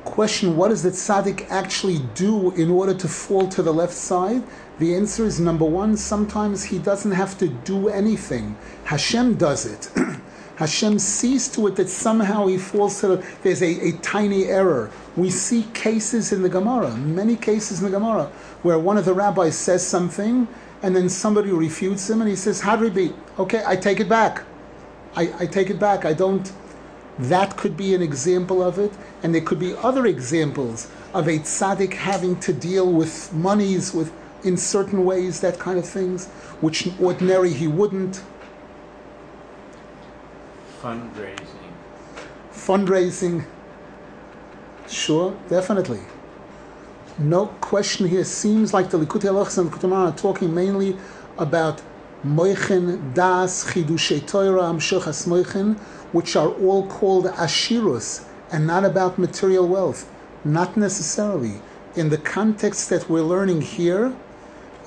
[0.05, 4.41] Question What does the tzaddik actually do in order to fall to the left side?
[4.81, 8.57] The answer is number one, sometimes he doesn't have to do anything.
[8.85, 9.91] Hashem does it.
[10.55, 14.89] Hashem sees to it that somehow he falls to the, there's a, a tiny error.
[15.15, 18.31] We see cases in the Gemara, many cases in the Gemara,
[18.63, 20.47] where one of the rabbis says something
[20.81, 24.41] and then somebody refutes him and he says, Hadribi, okay, I take it back.
[25.15, 26.05] I, I take it back.
[26.05, 26.51] I don't.
[27.19, 28.91] That could be an example of it,
[29.21, 34.11] and there could be other examples of a tzaddik having to deal with monies, with
[34.43, 36.27] in certain ways, that kind of things,
[36.61, 38.21] which ordinary he wouldn't.
[40.81, 41.71] Fundraising.
[42.51, 43.45] Fundraising.
[44.87, 46.01] Sure, definitely.
[47.17, 48.23] No question here.
[48.23, 50.97] Seems like the Likutei Halachos and the Likutei are talking mainly
[51.37, 51.81] about
[52.25, 55.77] Moichin, Das, Chidushei Torah, Amshuchas Moichin,
[56.13, 60.09] which are all called Ashirus, and not about material wealth.
[60.43, 61.61] Not necessarily.
[61.95, 64.15] In the context that we're learning here,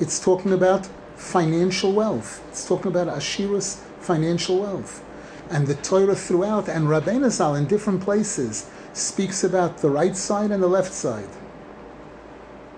[0.01, 2.43] it's talking about financial wealth.
[2.49, 5.05] It's talking about Ashira's financial wealth.
[5.51, 10.51] And the Torah throughout, and Rabbeinu Zal in different places, speaks about the right side
[10.51, 11.29] and the left side.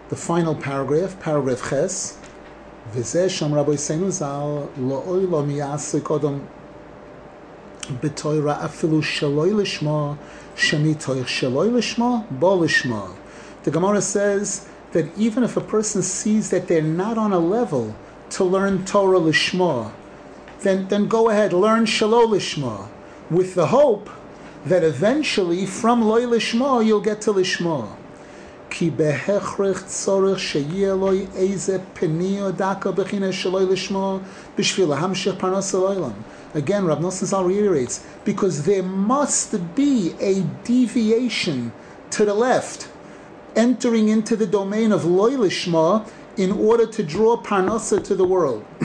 [0.09, 2.18] The final paragraph, paragraph Ches,
[2.92, 6.46] V'zeh shom Rabbi Seinu Zal lo'oi lo miyasik odom
[7.83, 10.18] B'Toyra afilu shaloi lishma
[10.55, 13.16] shemi toich lishma bo lishma.
[13.62, 17.94] The Gemara says, that even if a person sees that they're not on a level
[18.31, 19.92] to learn Torah Lishma,
[20.61, 22.88] then, then go ahead, learn Shalom Lishma,
[23.31, 24.11] with the hope
[24.64, 27.96] that eventually from Loy Lishma you'll get to Lishma.
[28.68, 29.38] Ki sheyeh
[30.99, 33.31] loy eze peniyo daka bechina
[34.57, 36.14] b'shvil parnas.
[36.53, 41.72] Again, Rav Nosson reiterates, because there must be a deviation
[42.11, 42.88] to the left
[43.57, 48.64] entering into the domain of loy lishma in order to draw parnasa to the world.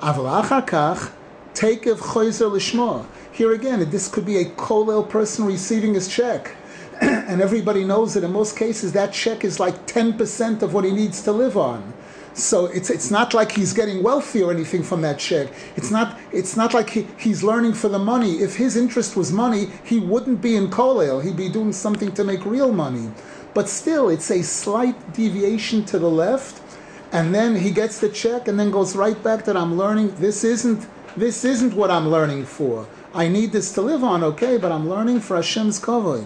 [0.00, 1.10] Aval achar
[1.52, 3.04] take of choizer lishma.
[3.32, 6.54] Here again, this could be a kolel person receiving his check.
[7.00, 10.92] and everybody knows that in most cases that check is like 10% of what he
[10.92, 11.92] needs to live on.
[12.34, 15.48] So it's, it's not like he's getting wealthy or anything from that check.
[15.76, 18.34] It's not, it's not like he, he's learning for the money.
[18.36, 21.22] If his interest was money, he wouldn't be in Kolel.
[21.24, 23.10] He'd be doing something to make real money.
[23.58, 26.62] But still, it's a slight deviation to the left.
[27.10, 30.14] And then he gets the check and then goes right back that I'm learning.
[30.14, 32.86] This isn't, this isn't what I'm learning for.
[33.12, 36.24] I need this to live on, okay, but I'm learning for Hashem's kavod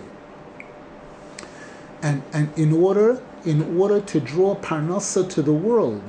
[2.02, 6.02] and, and in order in order to draw parnasa to the world.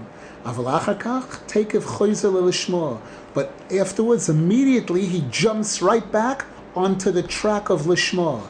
[3.34, 8.42] But afterwards, immediately he jumps right back onto the track of lishma.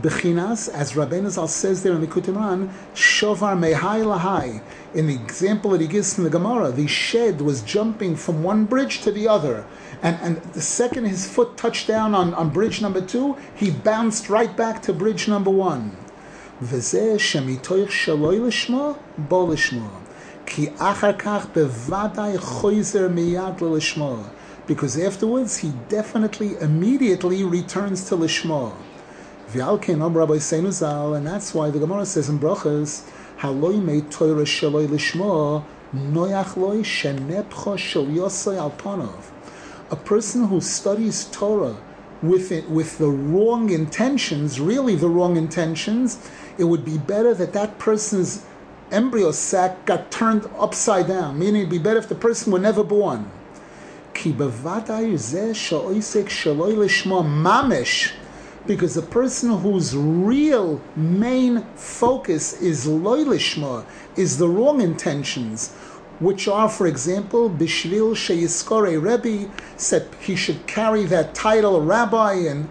[0.00, 4.62] Bechinas, as Rabbeinu Zal says there in the Kutimran, shovar mehai lahai.
[4.92, 8.64] In the example that he gives from the Gemara, the shed was jumping from one
[8.64, 9.64] bridge to the other.
[10.02, 14.28] And, and the second his foot touched down on, on bridge number two, he bounced
[14.28, 15.96] right back to bridge number one.
[16.62, 19.88] וזה שמתוך שלוי לשמו, בו לשמו.
[20.46, 24.16] כי אחר כך בוודאי חוזר מיד ללשמו.
[24.66, 28.72] Because afterwards he definitely, immediately returns to Lishma.
[29.53, 33.09] and that's why the Gemara says in Brachas,
[33.39, 34.45] Haloi me Torah
[35.93, 39.31] noyach loi shenepcho shel yosei alpanov.
[39.89, 41.75] A person who studies Torah
[42.21, 46.19] with it, with the wrong intentions, really the wrong intentions,
[46.57, 48.45] it would be better that that person's
[48.91, 52.83] embryo sac got turned upside down, meaning it'd be better if the person were never
[52.83, 53.31] born.
[58.65, 65.69] Because the person whose real main focus is loylishma, is the wrong intentions,
[66.19, 72.69] which are, for example, Bishvil Sheyiskore Rebbe said he should carry that title rabbi and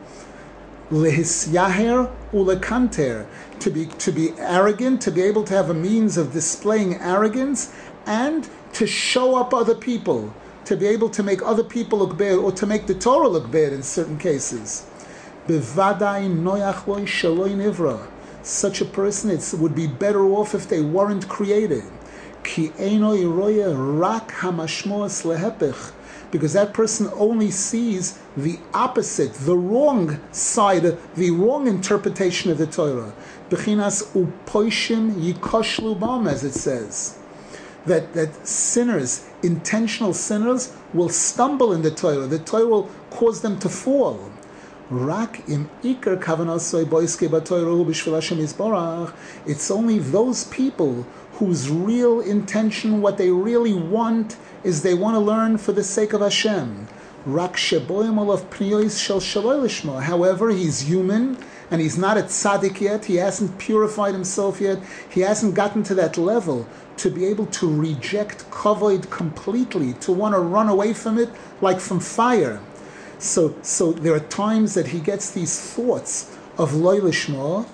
[0.90, 3.27] Lehisyaher Ulekanter
[3.59, 7.72] to be to be arrogant, to be able to have a means of displaying arrogance,
[8.07, 12.37] and to show up other people, to be able to make other people look bad,
[12.37, 14.88] or to make the Torah look bad in certain cases.
[18.43, 21.85] Such a person it would be better off if they weren't created.
[26.31, 32.67] Because that person only sees the opposite, the wrong side, the wrong interpretation of the
[32.67, 33.15] Torah.
[33.51, 34.03] As
[36.45, 37.19] it says.
[37.87, 42.27] That, that sinners, intentional sinners, will stumble in the Torah.
[42.27, 44.31] The Torah will cause them to fall.
[44.90, 47.29] Rak im kavanasoi boiske.
[49.44, 55.20] It's only those people whose real intention, what they really want, is they want to
[55.20, 56.88] learn for the sake of Hashem.
[57.27, 61.37] Rak sheboim olav pniyos shel However, he's human
[61.71, 63.04] and he's not a tzaddik yet.
[63.04, 64.79] He hasn't purified himself yet.
[65.10, 70.35] He hasn't gotten to that level to be able to reject kavod completely, to want
[70.35, 71.29] to run away from it
[71.60, 72.58] like from fire.
[73.19, 77.66] So, so there are times that he gets these thoughts of loy lishma.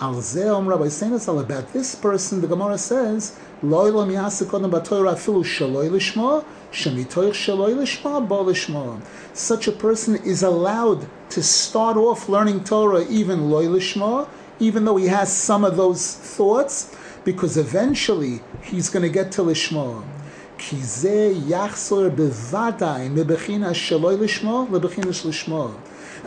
[0.00, 2.40] Al zeom Rabbi Seinasal about this person.
[2.40, 9.02] The Gemara says loy lo miyasakodam batoyra afilu shaloy lishma shemitoich shaloy lishma bo.
[9.32, 14.28] Such a person is allowed to start off learning Torah even loy lishma,
[14.58, 16.94] even though he has some of those thoughts,
[17.24, 20.04] because eventually he's going to get to Lishma.
[20.59, 25.69] כי זה יחזור בוודאי מבחינה שלא לשמו לבחינה של לשמו.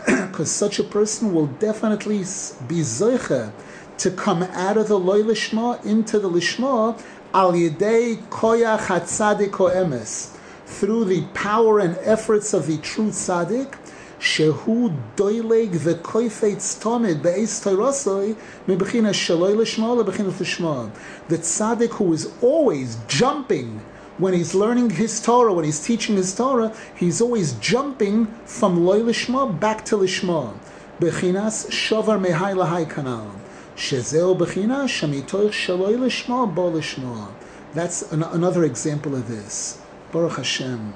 [0.07, 2.23] Because such a person will definitely
[2.67, 3.51] be zoicha
[3.97, 6.97] to come out of the loy lishma into the lishma
[7.33, 13.73] al yedei koyach hatzadik emes through the power and efforts of the true tzaddik
[14.19, 18.37] shehu doileg v'koifetz tomid be'ez toirosoi
[18.67, 20.89] mebechina shaloi lishma lebechina lishma
[21.27, 23.81] the tzaddik who is always jumping
[24.18, 29.00] when he's learning his Torah, when he's teaching his Torah, he's always jumping from loy
[29.00, 30.54] lishma back to lishma.
[31.00, 33.32] Bechinas shovar mehai lahai kanal.
[33.76, 37.32] Shezeo bechina shamitoich shaloi lishma bo lishma.
[37.72, 39.80] That's an, another example of this.
[40.12, 40.94] Baruch Hashem.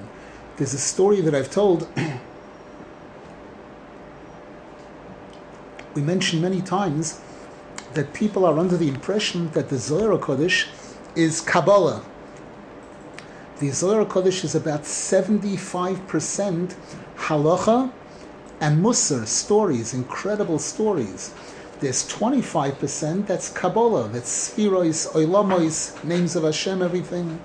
[0.56, 1.88] There's a story that I've told.
[5.94, 7.20] we mentioned many times
[7.94, 10.68] that people are under the impression that the Zohar Kodesh
[11.16, 12.04] is Kabbalah
[13.60, 16.76] the Zohar Kodesh is about 75%
[17.16, 17.90] halacha
[18.60, 21.34] and musar, stories, incredible stories.
[21.80, 27.40] There's 25% that's Kabbalah, that's Sphirois, Oilamois, names of Hashem, everything.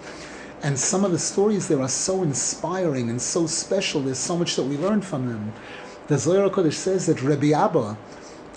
[0.62, 4.02] And some of the stories there are so inspiring and so special.
[4.02, 5.54] There's so much that we learn from them.
[6.08, 7.98] The Zohar Kodesh says that Rabbi Abba,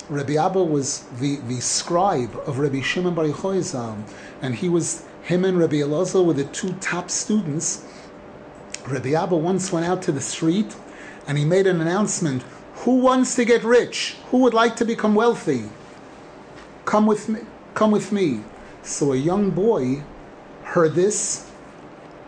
[0.09, 3.97] Rabbi Abba was the, the scribe of Rabbi Shimon Bar Yochai
[4.43, 7.85] and he was him and Rabbi Elazar were the two top students.
[8.87, 10.73] Rabbi Abba once went out to the street
[11.27, 12.43] and he made an announcement
[12.85, 14.15] Who wants to get rich?
[14.31, 15.65] Who would like to become wealthy?
[16.85, 17.41] Come with me.
[17.73, 18.41] Come with me.
[18.83, 20.03] So a young boy
[20.63, 21.51] heard this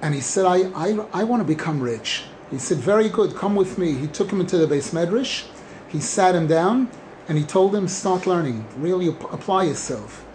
[0.02, 2.26] and he said, I, I, I want to become rich.
[2.52, 3.94] He said, Very good, come with me.
[3.94, 5.48] He took him into the beis medrash,
[5.88, 6.90] he sat him down,
[7.30, 10.26] and he told him, Start learning, really apply yourself.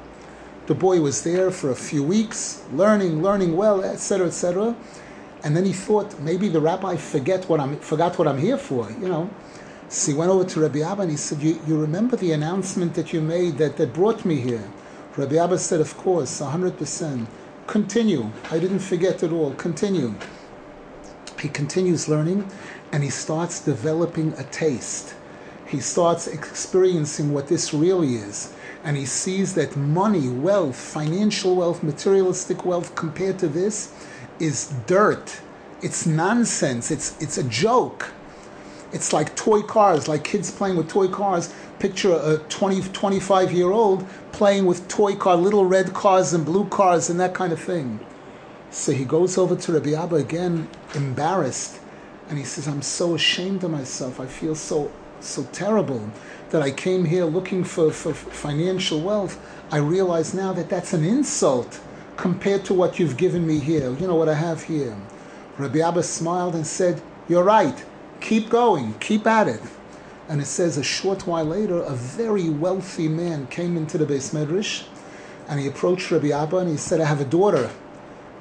[0.67, 4.75] The boy was there for a few weeks, learning, learning well, etc., etc.
[5.43, 8.91] And then he thought maybe the rabbi forget what I'm forgot what I'm here for,
[8.93, 9.29] you know.
[9.91, 12.95] So he went over to Rabbi Abba and he said, "You, you remember the announcement
[12.95, 14.65] that you made that, that brought me here?"
[15.19, 17.29] Rabbi Abba said, "Of course, hundred percent.
[17.67, 18.31] Continue.
[18.51, 19.53] I didn't forget at all.
[19.53, 20.15] Continue."
[21.39, 22.51] He continues learning,
[22.91, 25.15] and he starts developing a taste.
[25.67, 28.55] He starts experiencing what this really is
[28.85, 33.95] and he sees that money, wealth, financial wealth, materialistic wealth compared to this
[34.39, 35.41] is dirt.
[35.83, 36.91] It's nonsense.
[36.91, 38.13] It's it's a joke.
[38.93, 41.53] It's like toy cars, like kids playing with toy cars.
[41.79, 46.67] Picture a 20, 25 year old playing with toy car, little red cars and blue
[46.67, 47.99] cars and that kind of thing.
[48.71, 51.81] So he goes over to Rabbi Abba again, embarrassed,
[52.29, 54.21] and he says, I'm so ashamed of myself.
[54.21, 56.11] I feel so so terrible
[56.55, 61.03] that I came here looking for, for financial wealth, I realize now that that's an
[61.03, 61.81] insult
[62.17, 63.91] compared to what you've given me here.
[63.91, 64.97] You know what I have here.
[65.59, 67.85] Rabbi Abba smiled and said, You're right.
[68.21, 68.95] Keep going.
[69.01, 69.63] Keep at it.
[70.29, 74.33] And it says a short while later, a very wealthy man came into the beis
[74.33, 74.87] medrash
[75.49, 77.69] and he approached Rabbi Abba and he said, I have a daughter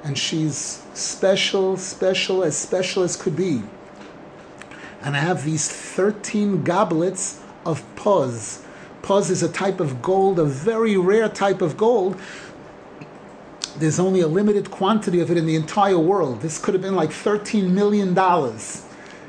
[0.04, 3.64] and she's special, special, as special as could be.
[5.02, 8.62] And I have these 13 goblets of puz.
[9.02, 12.18] Puz is a type of gold, a very rare type of gold.
[13.78, 16.40] There's only a limited quantity of it in the entire world.
[16.40, 18.16] This could have been like $13 million.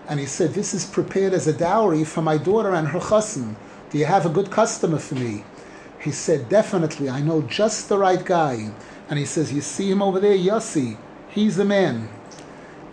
[0.08, 3.56] And he said, This is prepared as a dowry for my daughter and her chassan.
[3.90, 5.44] Do you have a good customer for me?
[6.00, 7.10] He said, Definitely.
[7.10, 8.72] I know just the right guy.
[9.10, 10.98] And he says, You see him over there, Yossi?
[11.30, 12.08] He's the man.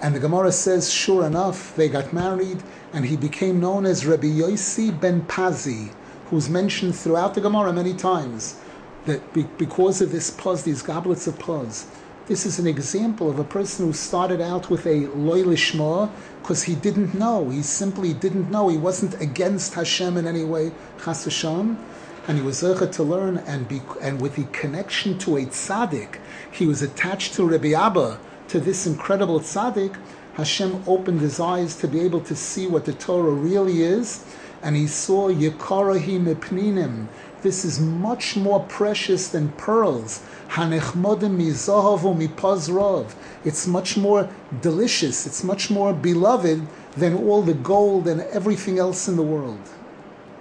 [0.03, 2.61] And the Gemara says, sure enough, they got married,
[2.93, 5.95] and he became known as Rabbi Yossi ben Pazi,
[6.27, 8.59] who's mentioned throughout the Gemara many times.
[9.07, 11.87] That be, because of this puz, these goblets of puz,
[12.27, 16.65] this is an example of a person who started out with a loy lishma because
[16.65, 17.51] he didn't know.
[17.51, 18.69] He simply didn't know.
[18.69, 20.73] He wasn't against Hashem in any way,
[21.05, 21.79] chas Hashem,
[22.27, 23.39] and he was zeichet to learn.
[23.39, 26.19] And be, and with the connection to a tzaddik,
[26.51, 28.19] he was attached to Rabbi Abba
[28.53, 29.97] to this incredible tzaddik,
[30.35, 34.27] Hashem opened his eyes to be able to see what the Torah really is,
[34.63, 37.07] and he saw Yekarahi Mipninim.
[37.41, 40.23] This is much more precious than pearls.
[40.51, 43.15] Mizahavu mipazrov.
[43.43, 44.29] It's much more
[44.61, 45.27] delicious.
[45.27, 49.71] It's much more beloved than all the gold and everything else in the world.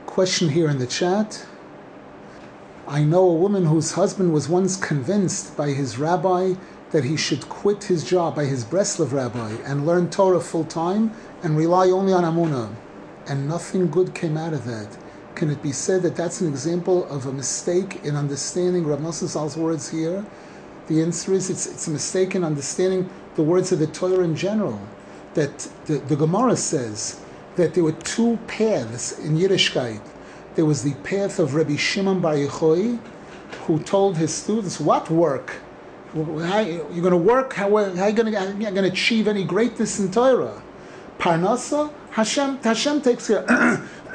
[0.06, 1.46] Question here in the chat.
[2.90, 6.56] I know a woman whose husband was once convinced by his rabbi
[6.92, 11.14] that he should quit his job by his Breslov rabbi and learn Torah full time
[11.42, 12.74] and rely only on Amunah.
[13.28, 14.98] And nothing good came out of that.
[15.36, 19.28] Can it be said that that's an example of a mistake in understanding Rav Nosson
[19.28, 20.26] Zal's words here?
[20.88, 24.36] The answer is it's, it's a mistake in understanding the words of the Torah in
[24.36, 24.80] general.
[25.36, 27.22] That the, the Gemara says
[27.56, 30.02] that there were two paths in Yiddishkeit.
[30.56, 33.00] There was the path of Rabbi Shimon Bar Yochai,
[33.66, 35.56] who told his students, "What work?
[36.14, 37.54] How, you're going to work?
[37.54, 40.62] How, how are you going to achieve any greatness in Torah?
[41.18, 43.46] Parnasa, Hashem, Hashem takes care.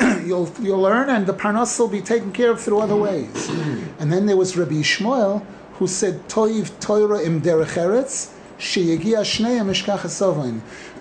[0.27, 3.49] you'll you'll learn, and the parnasa will be taken care of through other ways."
[3.99, 5.43] and then there was Rabbi Shmuel,
[5.75, 8.33] who said, "Toiv Torah im derech eretz."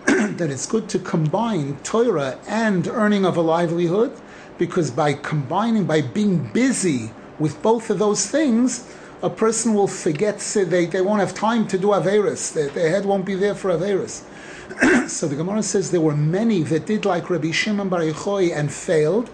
[0.37, 4.11] that it's good to combine Torah and earning of a livelihood,
[4.57, 8.85] because by combining, by being busy with both of those things,
[9.25, 13.05] a person will forget, they, they won't have time to do Averis, their, their head
[13.05, 14.23] won't be there for Averis.
[15.09, 18.71] so the Gemara says there were many that did like Rabbi Shimon Bar Yochai and
[18.71, 19.31] failed,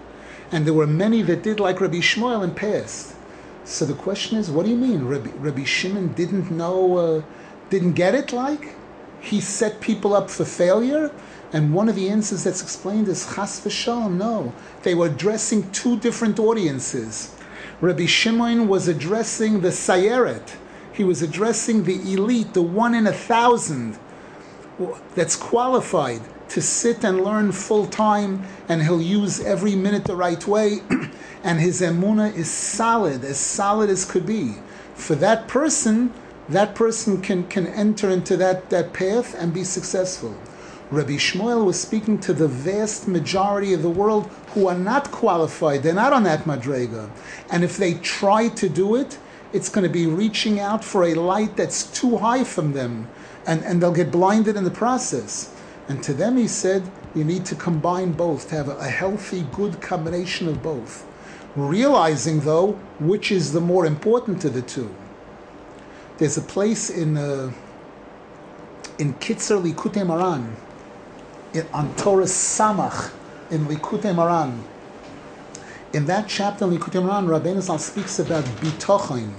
[0.50, 3.14] and there were many that did like Rabbi Shmuel and passed.
[3.64, 5.04] So the question is, what do you mean?
[5.04, 7.22] Rabbi, Rabbi Shimon didn't know, uh,
[7.68, 8.74] didn't get it like?
[9.20, 11.12] He set people up for failure?
[11.52, 14.16] And one of the answers that's explained is chas v'shalom.
[14.16, 17.34] No, they were addressing two different audiences.
[17.82, 20.54] Rabbi Shimon was addressing the sayeret.
[20.92, 23.98] He was addressing the elite, the one in a thousand
[25.16, 26.20] that's qualified
[26.50, 30.78] to sit and learn full time, and he'll use every minute the right way.
[31.42, 34.54] and his emuna is solid, as solid as could be.
[34.94, 36.12] For that person,
[36.48, 40.36] that person can, can enter into that, that path and be successful.
[40.92, 45.82] Rabbi Shmuel was speaking to the vast majority of the world who are not qualified.
[45.82, 47.08] They're not on that madrega.
[47.50, 49.16] And if they try to do it,
[49.54, 53.08] it's going to be reaching out for a light that's too high from them.
[53.46, 55.54] And, and they'll get blinded in the process.
[55.88, 56.82] And to them, he said,
[57.14, 61.06] you need to combine both, to have a, a healthy, good combination of both.
[61.56, 64.94] Realizing, though, which is the more important of the two.
[66.18, 67.50] There's a place in, uh,
[68.98, 70.06] in Kitzur Likutei
[71.52, 73.12] Moharan, on Torah Samach
[73.50, 74.62] in Likutei Moharan.
[75.92, 79.32] In that chapter in Likutei Moharan, Rabbeinu Zal speaks about bitochain,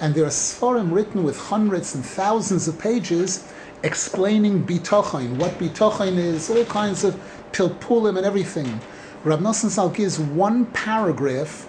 [0.00, 3.50] and there are svarim written with hundreds and thousands of pages
[3.82, 7.14] explaining bitochain, what bitochain is, all kinds of
[7.52, 8.80] pilpulim and everything.
[9.24, 11.68] Rab Nosson gives one paragraph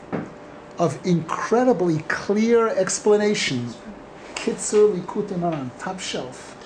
[0.78, 3.74] of incredibly clear explanation.
[4.36, 6.58] Kitzur Likutei Moharan, top shelf.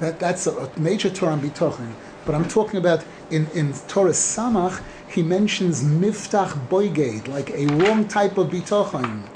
[0.00, 1.92] That, that's a, major Torah on Bitochen.
[2.24, 8.06] But I'm talking about in, in Torah Samach, he mentions Miftach Boiged, like a wrong
[8.06, 9.28] type of Bitochen.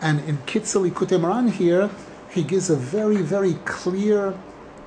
[0.00, 1.90] And in Kitzur Likutei Moharan here,
[2.30, 4.38] he gives a very, very clear,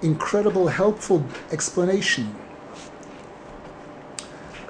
[0.01, 2.35] incredible, helpful explanation.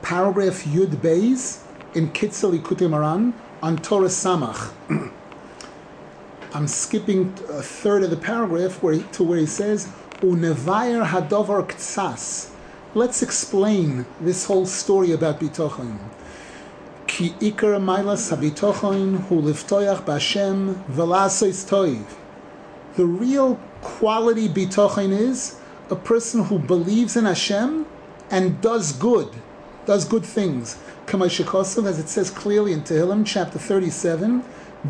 [0.02, 4.72] Paragraph Yud Beis in Kitzur Likutei Moharan on Torah Samach.
[6.54, 9.88] I'm skipping a third of the paragraph where, to where he says,
[10.22, 12.52] Unevayer hadovar ktsas.
[12.94, 15.98] Let's explain this whole story about bitochen.
[17.08, 22.06] Ki ikar mailas habitochen hu liftoyach b'Hashem v'lasois toiv.
[22.98, 25.60] The real quality bitochen is
[25.90, 27.88] a person who believes in Hashem
[28.30, 29.30] and does good,
[29.88, 30.78] does good things.
[31.08, 34.44] Kamashikosav, as it says clearly in Tehillim, chapter 37,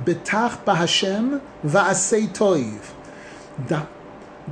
[0.04, 2.82] Betach b'Hashem va'asei toiv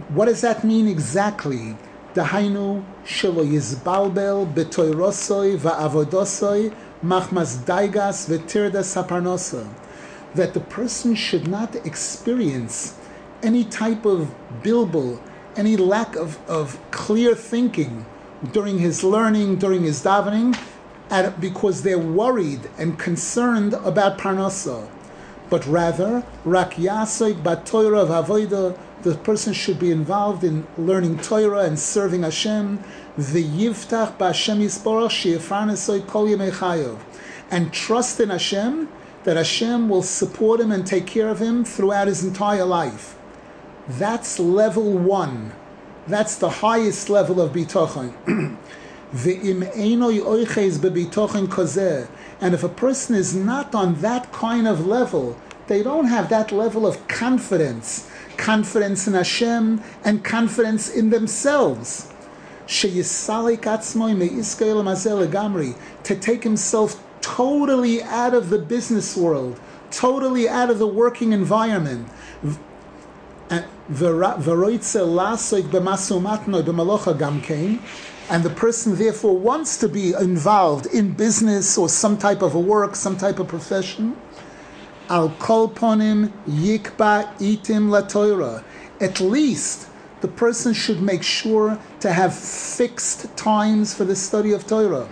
[0.09, 1.75] what does that mean exactly?
[2.13, 6.73] Dahainu shelo yizbalbel betoirosoi va'avodosoi
[7.03, 9.67] machmas daigas v'tirda saparnosa.
[10.35, 12.95] That the person should not experience
[13.41, 15.19] any type of bilbul,
[15.55, 18.05] any lack of, of clear thinking
[18.51, 20.57] during his learning, during his davening,
[21.09, 24.87] at, because they're worried and concerned about parnasa.
[25.49, 31.79] But rather, rak yasoik batoira v'avoida the person should be involved in learning Torah and
[31.79, 32.79] serving Hashem.
[33.17, 36.99] The yiftach b'Hashem yisborach she'efranesoy kol yemei
[37.51, 38.89] and trust in Hashem
[39.23, 43.17] that Hashem will support him and take care of him throughout his entire life.
[43.87, 45.53] That's level one.
[46.07, 48.57] That's the highest level of bitochen.
[49.11, 49.27] And
[52.53, 56.85] if a person is not on that kind of level, they don't have that level
[56.85, 58.08] of confidence
[58.39, 62.07] confidence in Hashem and confidence in themselves.
[66.03, 69.59] To take himself totally out of the business world,
[69.91, 72.07] totally out of the working environment.
[78.29, 82.59] and the person therefore wants to be involved in business or some type of a
[82.59, 84.15] work, some type of profession,
[85.09, 88.61] al kolponim yikba itim la
[89.01, 89.87] At least
[90.21, 95.07] the person should make sure to have fixed times for the study of Torah.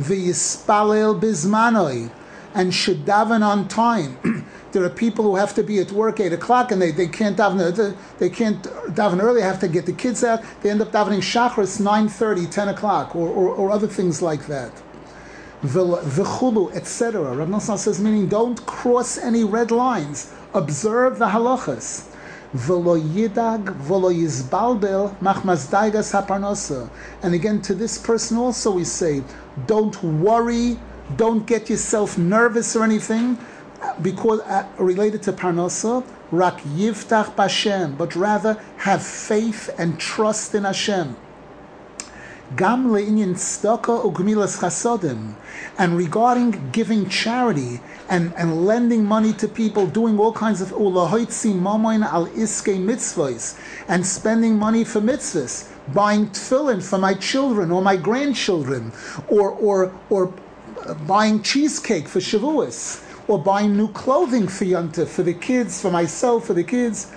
[0.00, 2.10] V'yispalel bizmanoi,
[2.54, 4.46] and should daven on time.
[4.72, 7.36] there are people who have to be at work eight o'clock and they, they can't
[7.36, 9.42] daven they can't daven early.
[9.42, 10.42] Have to get the kids out.
[10.62, 14.72] They end up davening shachris 9.30, 10 o'clock, or, or, or other things like that.
[15.62, 17.34] V'chulu, etc.
[17.34, 20.32] Rav Nosson says, meaning don't cross any red lines.
[20.54, 22.08] Observe the halachas.
[22.54, 26.90] V'lo yidag v'lo yizbalbel machmazdaigas haparnosa.
[27.22, 29.22] And again, to this person also we say,
[29.66, 30.78] don't worry,
[31.16, 33.38] don't get yourself nervous or anything,
[34.02, 40.64] because uh, related to parnosa, rak yiftach b'Hashem, but rather have faith and trust in
[40.64, 41.16] Hashem.
[42.54, 45.34] Gam le'inyan tzedakah ugmilas chasodim,
[45.78, 51.52] and regarding giving charity and, and lending money to people, doing all kinds of ulahoitzi
[51.52, 57.82] mamoin al iske mitzvahs, and spending money for mitzvahs, buying tefillin for my children or
[57.82, 58.92] my grandchildren,
[59.26, 60.32] or or or
[61.04, 66.46] buying cheesecake for Shavuos, or buying new clothing for Yontif, for the kids, for myself,
[66.46, 67.10] for the kids.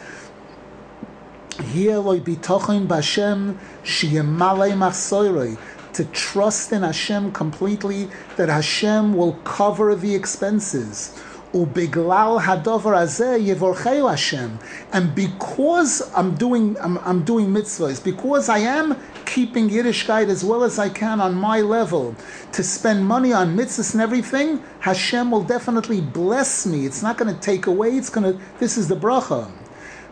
[5.93, 11.19] To trust in Hashem completely, that Hashem will cover the expenses.
[11.51, 14.59] Ubiglal hadover azeh Hashem.
[14.93, 18.95] And because I'm doing I'm, I'm doing mitzvahs, because I am
[19.25, 22.15] keeping Yiddishkeit as well as I can on my level,
[22.53, 26.85] to spend money on mitzvahs and everything, Hashem will definitely bless me.
[26.85, 27.97] It's not going to take away.
[27.97, 28.39] It's going to.
[28.59, 29.51] This is the bracha.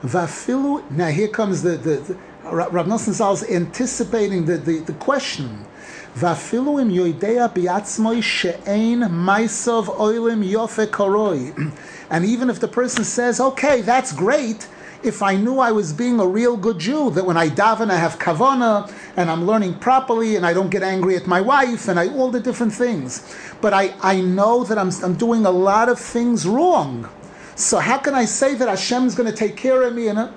[0.04, 0.90] Vafilu.
[0.92, 2.18] Now here comes the the, the
[2.52, 5.66] Rav Nosson Zal's anticipating the, the, the question.
[6.16, 11.74] Vafilu im yoidea biatzmoi she'ein oilim yofe koroi.
[12.10, 14.68] And even if the person says, okay, that's great,
[15.04, 17.98] if I knew I was being a real good Jew, that when I daven, I
[17.98, 22.00] have kavana, and I'm learning properly, and I don't get angry at my wife, and
[22.00, 23.36] I all the different things.
[23.62, 27.10] But I, I know that I'm, I'm doing a lot of things wrong.
[27.58, 30.10] So how can I say that Hashem is going to take care of me?
[30.10, 30.32] And uh,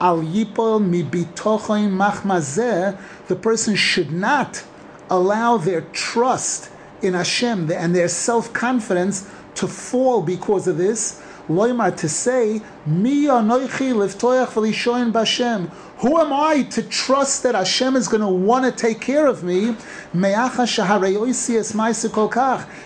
[0.00, 2.98] al yipol mi machmazeh,
[3.28, 4.64] the person should not
[5.10, 6.70] allow their trust
[7.02, 11.22] in Hashem and their self confidence to fall because of this.
[11.48, 15.68] Loimar to say, Mi anoichi liftoyach v'lishoyin b'Hashem.
[15.98, 19.44] Who am I to trust that Hashem is going to want to take care of
[19.44, 19.76] me?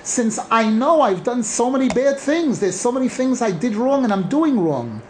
[0.03, 3.75] Since I know I've done so many bad things, there's so many things I did
[3.75, 5.03] wrong and I'm doing wrong.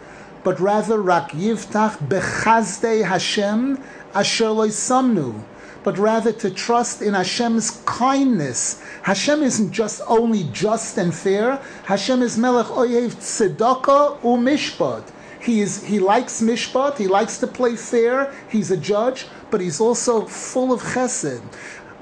[0.43, 3.77] But rather, rak yivtach bechazdei Hashem
[4.15, 5.43] asher samnu
[5.83, 8.83] but rather to trust in Hashem's kindness.
[9.03, 11.61] Hashem isn't just only just and fair.
[11.85, 15.03] Hashem is Melech Oyev Tzedakah Umishpat.
[15.41, 16.97] He is he likes mishpat.
[16.97, 18.31] He likes to play fair.
[18.49, 21.41] He's a judge, but he's also full of chesed.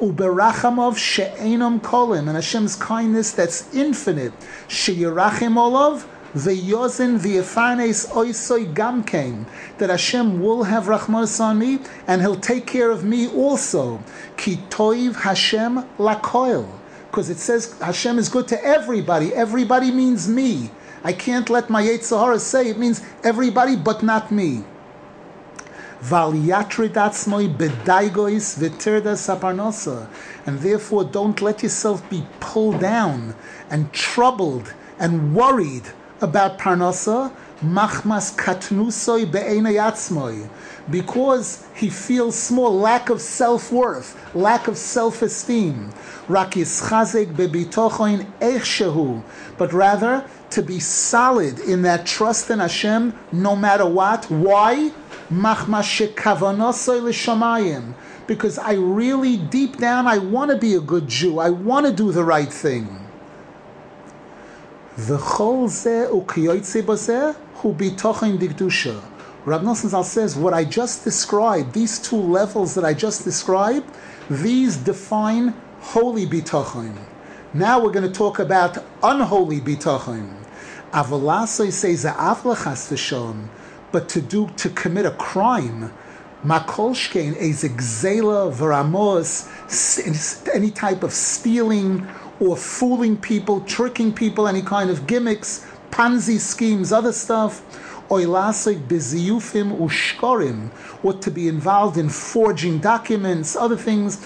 [0.02, 4.34] Uberachamov she'enam kolim, and Hashem's kindness that's infinite.
[4.68, 6.06] She'yirachim olav
[6.36, 9.46] V'yozin v'yefarnes oisoi gamkein,
[9.80, 14.00] that Hashem will have rachmas on me, and He'll take care of me also.
[14.38, 16.68] Ki toiv Hashem lakoil,
[17.10, 19.34] because it says Hashem is good to everybody.
[19.34, 20.70] Everybody means me.
[21.04, 24.64] I can't let my Yetzer Hara say it means everybody, but not me.
[26.02, 26.12] And
[30.60, 33.36] therefore don't let yourself be pulled down
[33.70, 35.84] and troubled and worried
[36.22, 40.50] about parnasa, machmas katnusoi be'enayatzmoi,
[40.90, 45.92] because he feels small, lack of self-worth, lack of self-esteem.
[46.28, 49.22] Rak yischazek bebitochoin echshehu,
[49.58, 54.26] but rather to be solid in that trust in Hashem no matter what.
[54.32, 54.92] Why?
[55.30, 57.94] Machmas shekavanosoi l'shamayim.
[58.26, 61.40] Because I really, deep down, I want to be a good Jew.
[61.40, 63.09] I want to do the right thing.
[65.00, 69.02] V'chol zeh u'kiyoytze b'zeh hu bitochen digdusha.
[69.46, 73.90] Rab Nosson Zal says, what I just described, these two levels that I just described,
[74.30, 76.98] these define holy bitochen.
[77.54, 80.36] Now we're going to talk about unholy bitochen.
[80.92, 83.48] Avalasoi says aflachas v'shon,
[83.94, 85.94] but to do to commit a crime,
[86.44, 89.48] makolshkein is exela veramos,
[90.54, 92.06] any type of stealing
[92.40, 97.62] or fooling people, tricking people, any kind of gimmicks, Ponzi schemes, other stuff.
[99.78, 100.70] ushkorim,
[101.04, 104.26] or to be involved in forging documents, other things,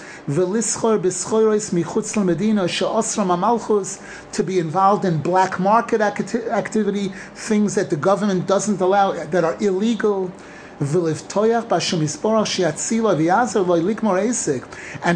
[4.32, 9.44] to be involved in black market acti- activity, things that the government doesn't allow, that
[9.44, 10.32] are illegal.
[10.80, 10.90] And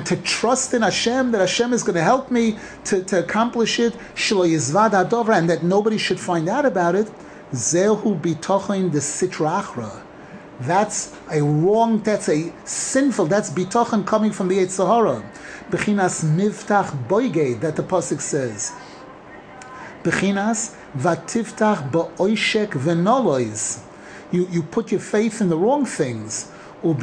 [0.06, 3.94] to trust in Hashem that Hashem is going to help me to, to accomplish it,
[3.94, 7.10] and that nobody should find out about it.
[10.60, 15.22] That's a wrong, that's a sinful, that's bitochen coming from the Sahara.
[15.70, 18.72] Bechinas miftach boiged, that the Pasuk says.
[20.04, 23.80] Bechinas vatiftach ba'oishek v'nolois.
[24.30, 26.50] You, you put your faith in the wrong things.
[26.82, 26.98] That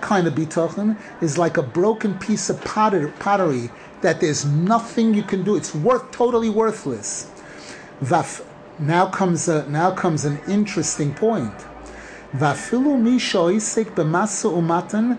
[0.00, 5.22] kind of bitochen is like a broken piece of potter, pottery that there's nothing you
[5.22, 5.56] can do.
[5.56, 7.30] It's worth totally worthless.
[8.78, 11.54] Now comes a, now comes an interesting point.
[12.34, 15.18] Vafilu misho isik b'masa umatan.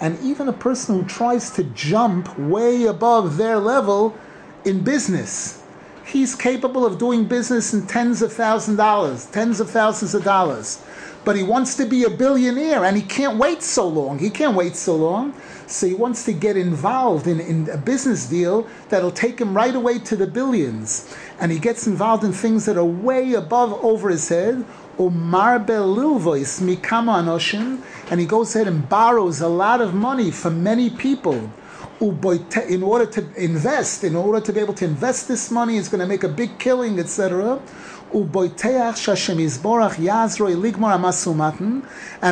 [0.00, 4.16] And even a person who tries to jump way above their level
[4.64, 5.62] in business,
[6.04, 10.22] he's capable of doing business in tens of thousands of dollars, tens of thousands of
[10.22, 10.82] dollars.
[11.24, 14.20] But he wants to be a billionaire and he can't wait so long.
[14.20, 15.34] He can't wait so long.
[15.66, 19.74] So he wants to get involved in, in a business deal that'll take him right
[19.74, 21.12] away to the billions.
[21.40, 24.64] And he gets involved in things that are way above over his head.
[24.98, 30.62] Umar belilvois mikama anoshim, and he goes ahead and borrows a lot of money from
[30.62, 31.50] many people.
[32.00, 36.00] In order to invest, in order to be able to invest this money, he's going
[36.00, 37.60] to make a big killing, etc
[38.12, 38.24] and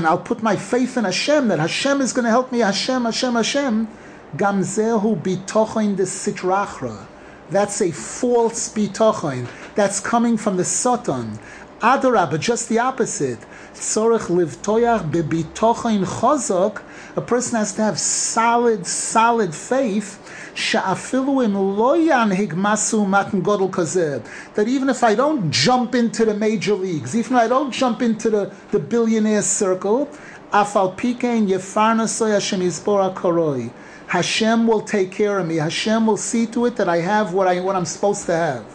[0.06, 2.60] I'll put my faith in Hashem that Hashem is going to help me.
[2.60, 3.88] Hashem, Hashem, Hashem.
[4.36, 7.06] Gamzehu bitochain de sitrachra.
[7.50, 9.48] That's a false bitochain.
[9.74, 11.38] That's coming from the Satan.
[11.84, 13.38] Adara, but just the opposite.
[13.74, 16.80] Tzorech livtoyach bebitochain chazok.
[17.14, 20.18] A person has to have solid, solid faith
[24.54, 28.00] that even if I don't jump into the major leagues, even if I don't jump
[28.00, 30.08] into the, the billionaire circle,
[34.06, 35.56] Hashem will take care of me.
[35.56, 38.73] Hashem will see to it that I have what I what I'm supposed to have.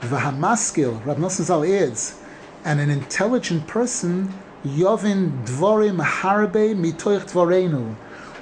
[0.00, 2.18] V'hamaskil, Rav Nosson Zal adds,
[2.64, 4.32] and an intelligent person,
[4.64, 7.94] Yovin Dvorim Harbe Mitoich Dvorenu,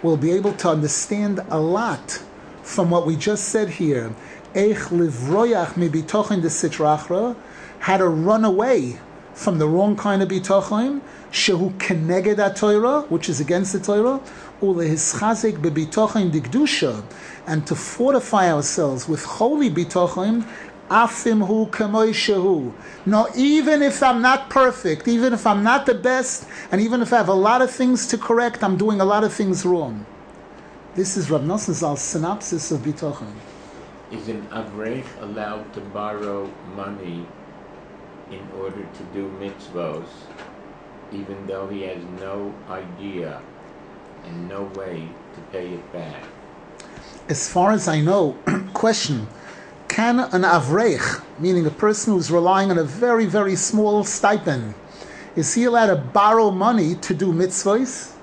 [0.03, 2.23] will be able to understand a lot
[2.63, 4.15] from what we just said here,
[4.55, 7.35] Eich livroyach mibitochen de sitrachra,
[7.81, 9.01] how to run away
[9.35, 11.01] from the wrong kind of bitochen,
[11.33, 14.21] shehu keneged Torah, which is against the Torah,
[14.61, 17.05] ulehischazik bebitochen digdusha,
[17.47, 20.47] and to fortify ourselves with holy bitochen,
[20.91, 22.73] afim hu shehu.
[23.07, 27.13] No, even if I'm not perfect, even if I'm not the best, and even if
[27.13, 30.07] I have a lot of things to correct, I'm doing a lot of things wrong.
[30.95, 33.33] This is Rav Nosson Zal's synopsis of Bitochen.
[34.11, 37.27] Is an Avrech allowed to borrow money
[38.31, 40.09] in order to do mitzvos,
[41.13, 43.41] even though he has no idea
[44.25, 46.25] and no way to pay it back?
[47.29, 48.37] As far as I know,
[48.75, 49.29] question
[49.99, 54.73] can an Avrech, meaning a person who's relying on a very, very small stipend,
[55.35, 58.15] is he allowed to borrow money to do mitzvahs?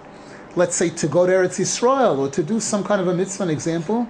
[0.55, 3.43] let's say, to go to Eretz Yisrael or to do some kind of a mitzvah,
[3.43, 4.07] an example,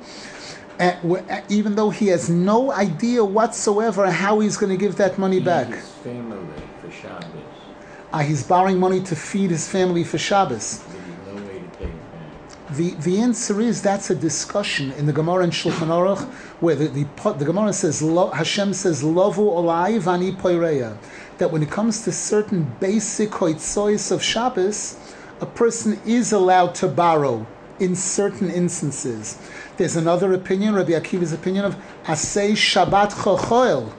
[1.49, 5.69] even though he has no idea whatsoever how he's going to give that money back.
[5.69, 6.37] His family
[6.79, 7.41] for Shabbos.
[8.13, 10.83] Ah, he's borrowing money to feed his family for Shabbos.
[12.75, 16.25] The, the answer is that's a discussion in the Gemara in Shulchan Aruch
[16.59, 20.97] where the, the, the Gemara says Hashem says Lovu Olai Vani
[21.37, 24.97] that when it comes to certain basic hoitzois of Shabbos
[25.39, 27.45] a person is allowed to borrow
[27.79, 29.37] in certain instances.
[29.77, 33.91] There's another opinion, Rabbi Akiva's opinion of Asay Shabbat Chochoel,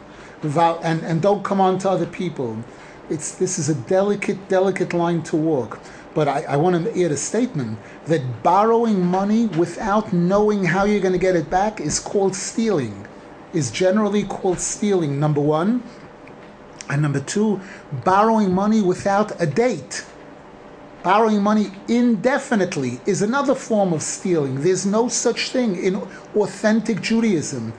[0.83, 2.63] and, and don't come on to other people.
[3.11, 5.79] It's, this is a delicate, delicate line to walk.
[6.17, 11.05] But I, I want to add a statement that borrowing money without knowing how you're
[11.07, 13.07] going to get it back is called stealing,
[13.53, 15.83] is generally called stealing, number one.
[16.89, 17.61] And number two,
[18.05, 20.07] borrowing money without a date
[21.07, 24.61] borrowing money indefinitely is another form of stealing.
[24.61, 25.95] There's no such thing in
[26.35, 27.73] authentic Judaism.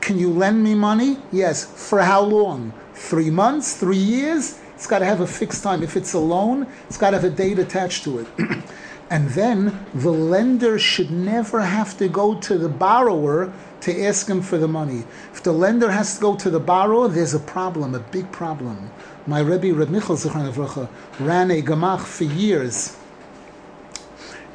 [0.00, 1.18] Can you lend me money?
[1.30, 1.64] Yes.
[1.64, 2.72] For how long?
[2.92, 3.76] Three months?
[3.76, 4.58] Three years?
[4.82, 5.84] It's got to have a fixed time.
[5.84, 8.26] If it's a loan, it's got to have a date attached to it.
[9.10, 13.52] And then the lender should never have to go to the borrower
[13.82, 15.04] to ask him for the money.
[15.32, 18.90] If the lender has to go to the borrower, there's a problem, a big problem.
[19.24, 22.96] My Rebbe, Reb Michal ran a gemach for years.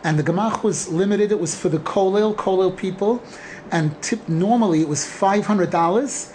[0.03, 3.23] And the gemach was limited, it was for the kolel, kolel people.
[3.71, 6.33] And tip, normally it was $500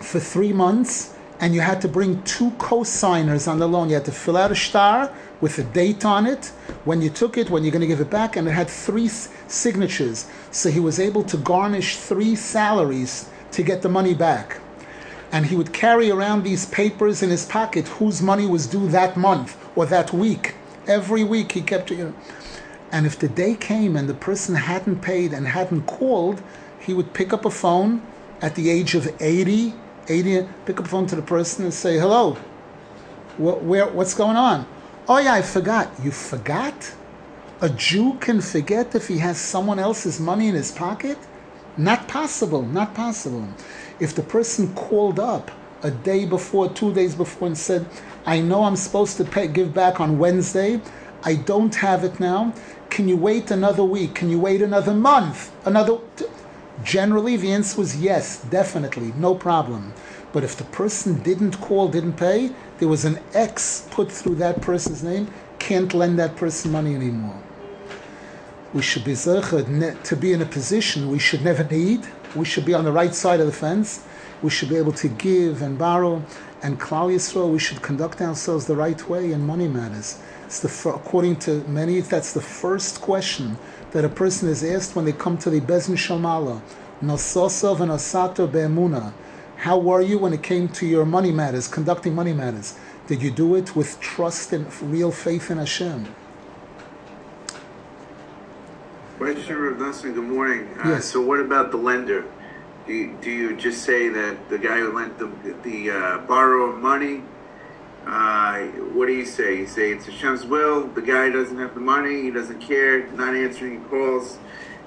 [0.00, 3.88] for three months and you had to bring two co-signers on the loan.
[3.88, 6.46] You had to fill out a shtar with a date on it,
[6.84, 9.08] when you took it, when you're going to give it back, and it had three
[9.08, 10.26] signatures.
[10.50, 14.60] So he was able to garnish three salaries to get the money back.
[15.30, 19.16] And he would carry around these papers in his pocket whose money was due that
[19.16, 20.54] month or that week.
[20.86, 22.14] Every week he kept, you know.
[22.90, 26.42] And if the day came and the person hadn't paid and hadn't called,
[26.80, 28.02] he would pick up a phone
[28.40, 29.74] at the age of 80
[30.10, 32.36] 80, pick up the phone to the person and say, hello,
[33.36, 34.66] what, where, what's going on?
[35.08, 35.90] Oh yeah, I forgot.
[36.02, 36.92] You forgot?
[37.60, 41.18] A Jew can forget if he has someone else's money in his pocket?
[41.76, 43.48] Not possible, not possible.
[44.00, 45.50] If the person called up
[45.82, 47.86] a day before, two days before, and said,
[48.26, 50.80] I know I'm supposed to pay, give back on Wednesday,
[51.24, 52.52] I don't have it now.
[52.90, 54.14] Can you wait another week?
[54.14, 55.52] Can you wait another month?
[55.64, 55.98] Another.
[56.84, 59.92] Generally, the answer was yes, definitely, no problem.
[60.32, 64.60] But if the person didn't call, didn't pay, there was an X put through that
[64.60, 67.40] person's name, can't lend that person money anymore.
[68.74, 72.06] We should be to be in a position we should never need.
[72.36, 74.04] We should be on the right side of the fence.
[74.42, 76.22] We should be able to give and borrow.
[76.62, 80.18] And Klal Yisrael, we should conduct ourselves the right way in money matters.
[80.44, 83.56] It's the, according to many, that's the first question
[83.92, 86.60] that a person is asked when they come to the Bezin Shalmala.
[87.02, 89.12] Nososov and Osato Be'emuna.
[89.56, 92.76] How were you when it came to your money matters, conducting money matters?
[93.06, 96.06] Did you do it with trust and real faith in Hashem?
[99.16, 100.68] Question, Rav good morning.
[100.78, 101.06] Uh, yes.
[101.06, 102.24] So what about the lender?
[102.86, 105.30] Do you, do you just say that the guy who lent the,
[105.62, 107.22] the uh, borrower money
[108.06, 108.60] uh,
[108.94, 109.58] what do you say?
[109.58, 110.86] You say it's Hashem's will.
[110.88, 112.22] The guy doesn't have the money.
[112.22, 113.06] He doesn't care.
[113.08, 114.38] Not answering calls.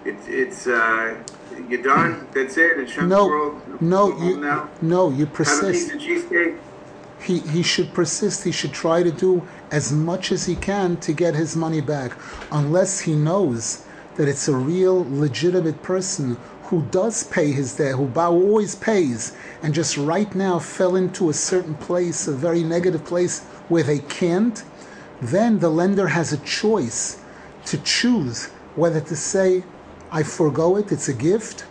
[0.05, 1.21] It's it's uh,
[1.69, 2.27] you're done.
[2.33, 2.77] That's it.
[2.77, 3.81] Hashem's no, world.
[3.81, 4.69] No, you now.
[4.81, 5.09] no.
[5.11, 5.91] You persist.
[7.21, 8.43] He he should persist.
[8.43, 12.13] He should try to do as much as he can to get his money back,
[12.51, 13.85] unless he knows
[14.15, 16.37] that it's a real legitimate person
[16.71, 21.33] who does pay his debt, who always pays, and just right now fell into a
[21.33, 24.63] certain place, a very negative place where they can't,
[25.21, 27.21] then the lender has a choice
[27.65, 28.45] to choose
[28.75, 29.65] whether to say,
[30.13, 31.65] I forego it, it's a gift,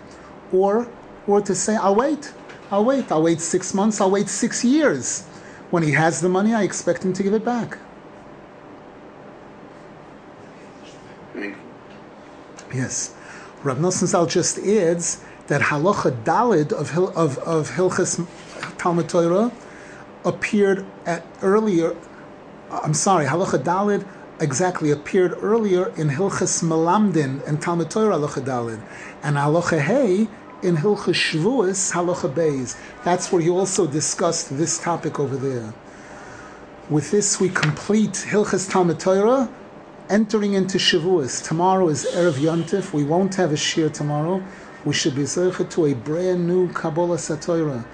[0.53, 0.87] or
[1.27, 2.35] or to say, I'll wait.
[2.71, 3.11] I'll wait.
[3.11, 5.23] I'll wait six months, I'll wait six years.
[5.71, 7.79] When he has the money, I expect him to give it back.
[12.75, 13.15] Yes.
[13.63, 18.27] Rav Nosson Zal just adds that halacha dalid of of of Hilchas
[18.79, 19.53] Talmud Torah
[20.25, 21.95] appeared at earlier.
[22.71, 24.07] I'm sorry, halacha dalid
[24.41, 28.81] exactly appeared earlier in Hilchas Melamdin and Talmud Torah halacha dalid,
[29.23, 30.29] and halacha hey
[30.63, 32.79] in Hilchas Shavuos halacha beis.
[33.05, 35.75] That's where he also discussed this topic over there.
[36.89, 39.51] With this, we complete Hilchas Talmud Torah
[40.11, 41.47] entering into Shavuos.
[41.47, 42.93] Tomorrow is Erev Yontif.
[42.93, 44.43] We won't have a shir tomorrow.
[44.85, 47.85] We should be zeichet to a brand new Kabbalah Satoira,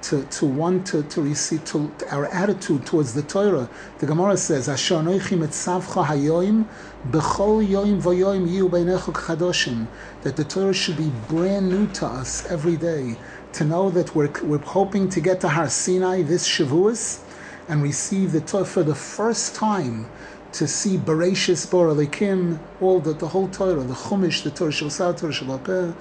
[0.00, 3.68] to, to want to, to receive to, our attitude towards the Torah.
[3.98, 6.64] The Gemara says, Asher noichim et savcha hayoim,
[7.10, 9.86] bechol yoim vayoim yiu beinechu kadoshim.
[10.22, 13.16] That the Torah should be brand new to us every day.
[13.52, 17.22] To know that we're, we're hoping to get to Har Sinai this Shavuos
[17.68, 20.08] and receive the Torah for the first time
[20.56, 25.14] to see Bereshis Bor Elikim, all the, the whole Torah, the Chumash, the Torah Shel
[25.14, 25.94] Torah Shel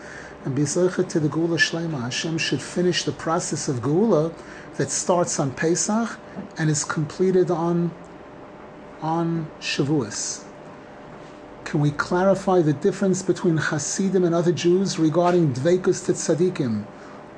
[0.46, 2.02] and be to the Geula Shlema.
[2.04, 4.34] Hashem should finish the process of Geula
[4.78, 6.18] that starts on Pesach
[6.58, 7.92] and is completed on
[9.02, 10.46] on Shavuos.
[11.66, 16.86] Can we clarify the difference between Hasidim and other Jews regarding Dveikus to Tzadikim?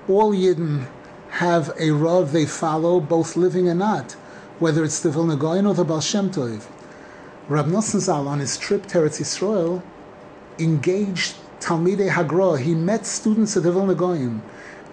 [0.08, 0.88] All Yidden
[1.30, 4.14] have a Rav they follow, both living and not,
[4.60, 6.68] whether it's the Vilna Gaon or the Baal Shem Tov.
[7.50, 9.82] Rab Nosson Zal on his trip to Eretz Yisrael
[10.60, 12.60] engaged Talmidei Hagra.
[12.60, 14.42] He met students of the Vilna Gaon,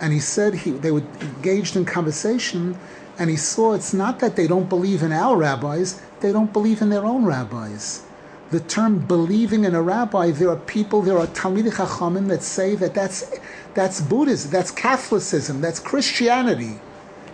[0.00, 2.78] and he said he, they were engaged in conversation,
[3.18, 6.80] and he saw it's not that they don't believe in our rabbis, they don't believe
[6.80, 8.04] in their own rabbis.
[8.52, 12.76] The term believing in a rabbi, there are people, there are Talmidei Chachamim that say
[12.76, 13.32] that that's,
[13.74, 16.78] that's Buddhism, that's Catholicism, that's Christianity,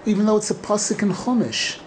[0.07, 1.79] even though it's a pasuk in Chumash.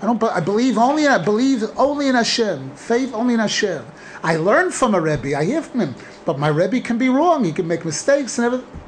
[0.00, 0.22] I don't.
[0.22, 1.06] I believe only.
[1.06, 2.76] I believe only in Hashem.
[2.76, 3.84] Faith only in Hashem.
[4.22, 5.36] I learn from a rebbe.
[5.36, 5.94] I hear from him,
[6.24, 7.44] but my rebbe can be wrong.
[7.44, 8.80] He can make mistakes and everything.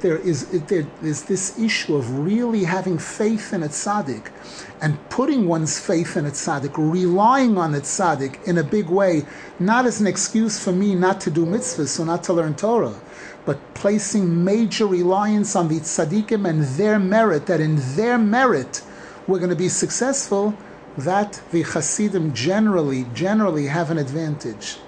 [0.00, 4.28] There is there is this issue of really having faith in a tzaddik,
[4.80, 9.24] and putting one's faith in a tzaddik, relying on a tzaddik in a big way,
[9.58, 12.98] not as an excuse for me not to do mitzvahs or not to learn Torah,
[13.44, 17.46] but placing major reliance on the tzaddikim and their merit.
[17.46, 18.82] That in their merit
[19.26, 20.56] we're going to be successful,
[20.96, 24.78] that the Hasidim generally, generally have an advantage.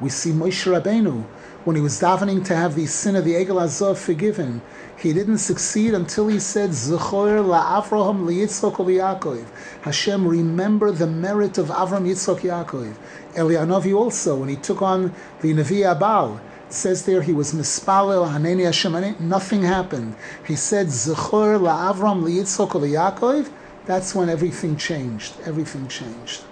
[0.00, 1.24] We see Moshe Rabbeinu,
[1.64, 4.62] when he was davening to have the sin of the Egel Azov forgiven,
[4.96, 9.44] he didn't succeed until he said, Zechor la'Avraham li'Yitzchok li'Yakov.
[9.82, 12.94] Hashem, remember the merit of Avram, Yitzchok, Yaakov.
[13.34, 18.64] Elianovi also, when he took on the Navi Abal, says there he was mispalel haneni
[18.64, 19.16] Hashem.
[19.20, 20.16] Nothing happened.
[20.46, 23.50] He said zechor laAvram liYitzchok liYakov.
[23.84, 25.40] That's when everything changed.
[25.44, 26.42] Everything changed.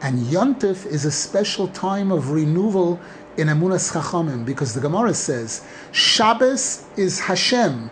[0.00, 3.00] And Yontif is a special time of renewal
[3.36, 7.90] in Emunas Chachamim because the Gemara says Shabbos is Hashem.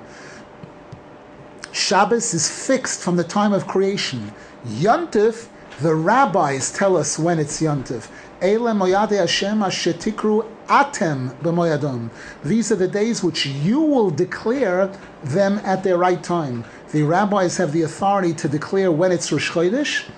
[1.72, 4.34] Shabbos is fixed from the time of creation.
[4.66, 5.48] Yontif,
[5.80, 8.08] the rabbis tell us when it's Yontif.
[8.42, 12.10] Moyade Hashem ashetikru atem b'moyadom.
[12.44, 14.90] These are the days which you will declare
[15.22, 16.64] them at their right time.
[16.90, 20.10] The rabbis have the authority to declare when it's Rosh Chodesh,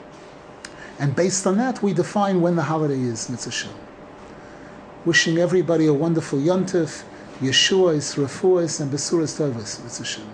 [0.99, 3.69] and based on that, we define when the holiday is, Mitzvah
[5.05, 7.03] Wishing everybody a wonderful Yontif,
[7.41, 10.34] Yeshua, Refuahs, and Besuras Tovas, Mitzvah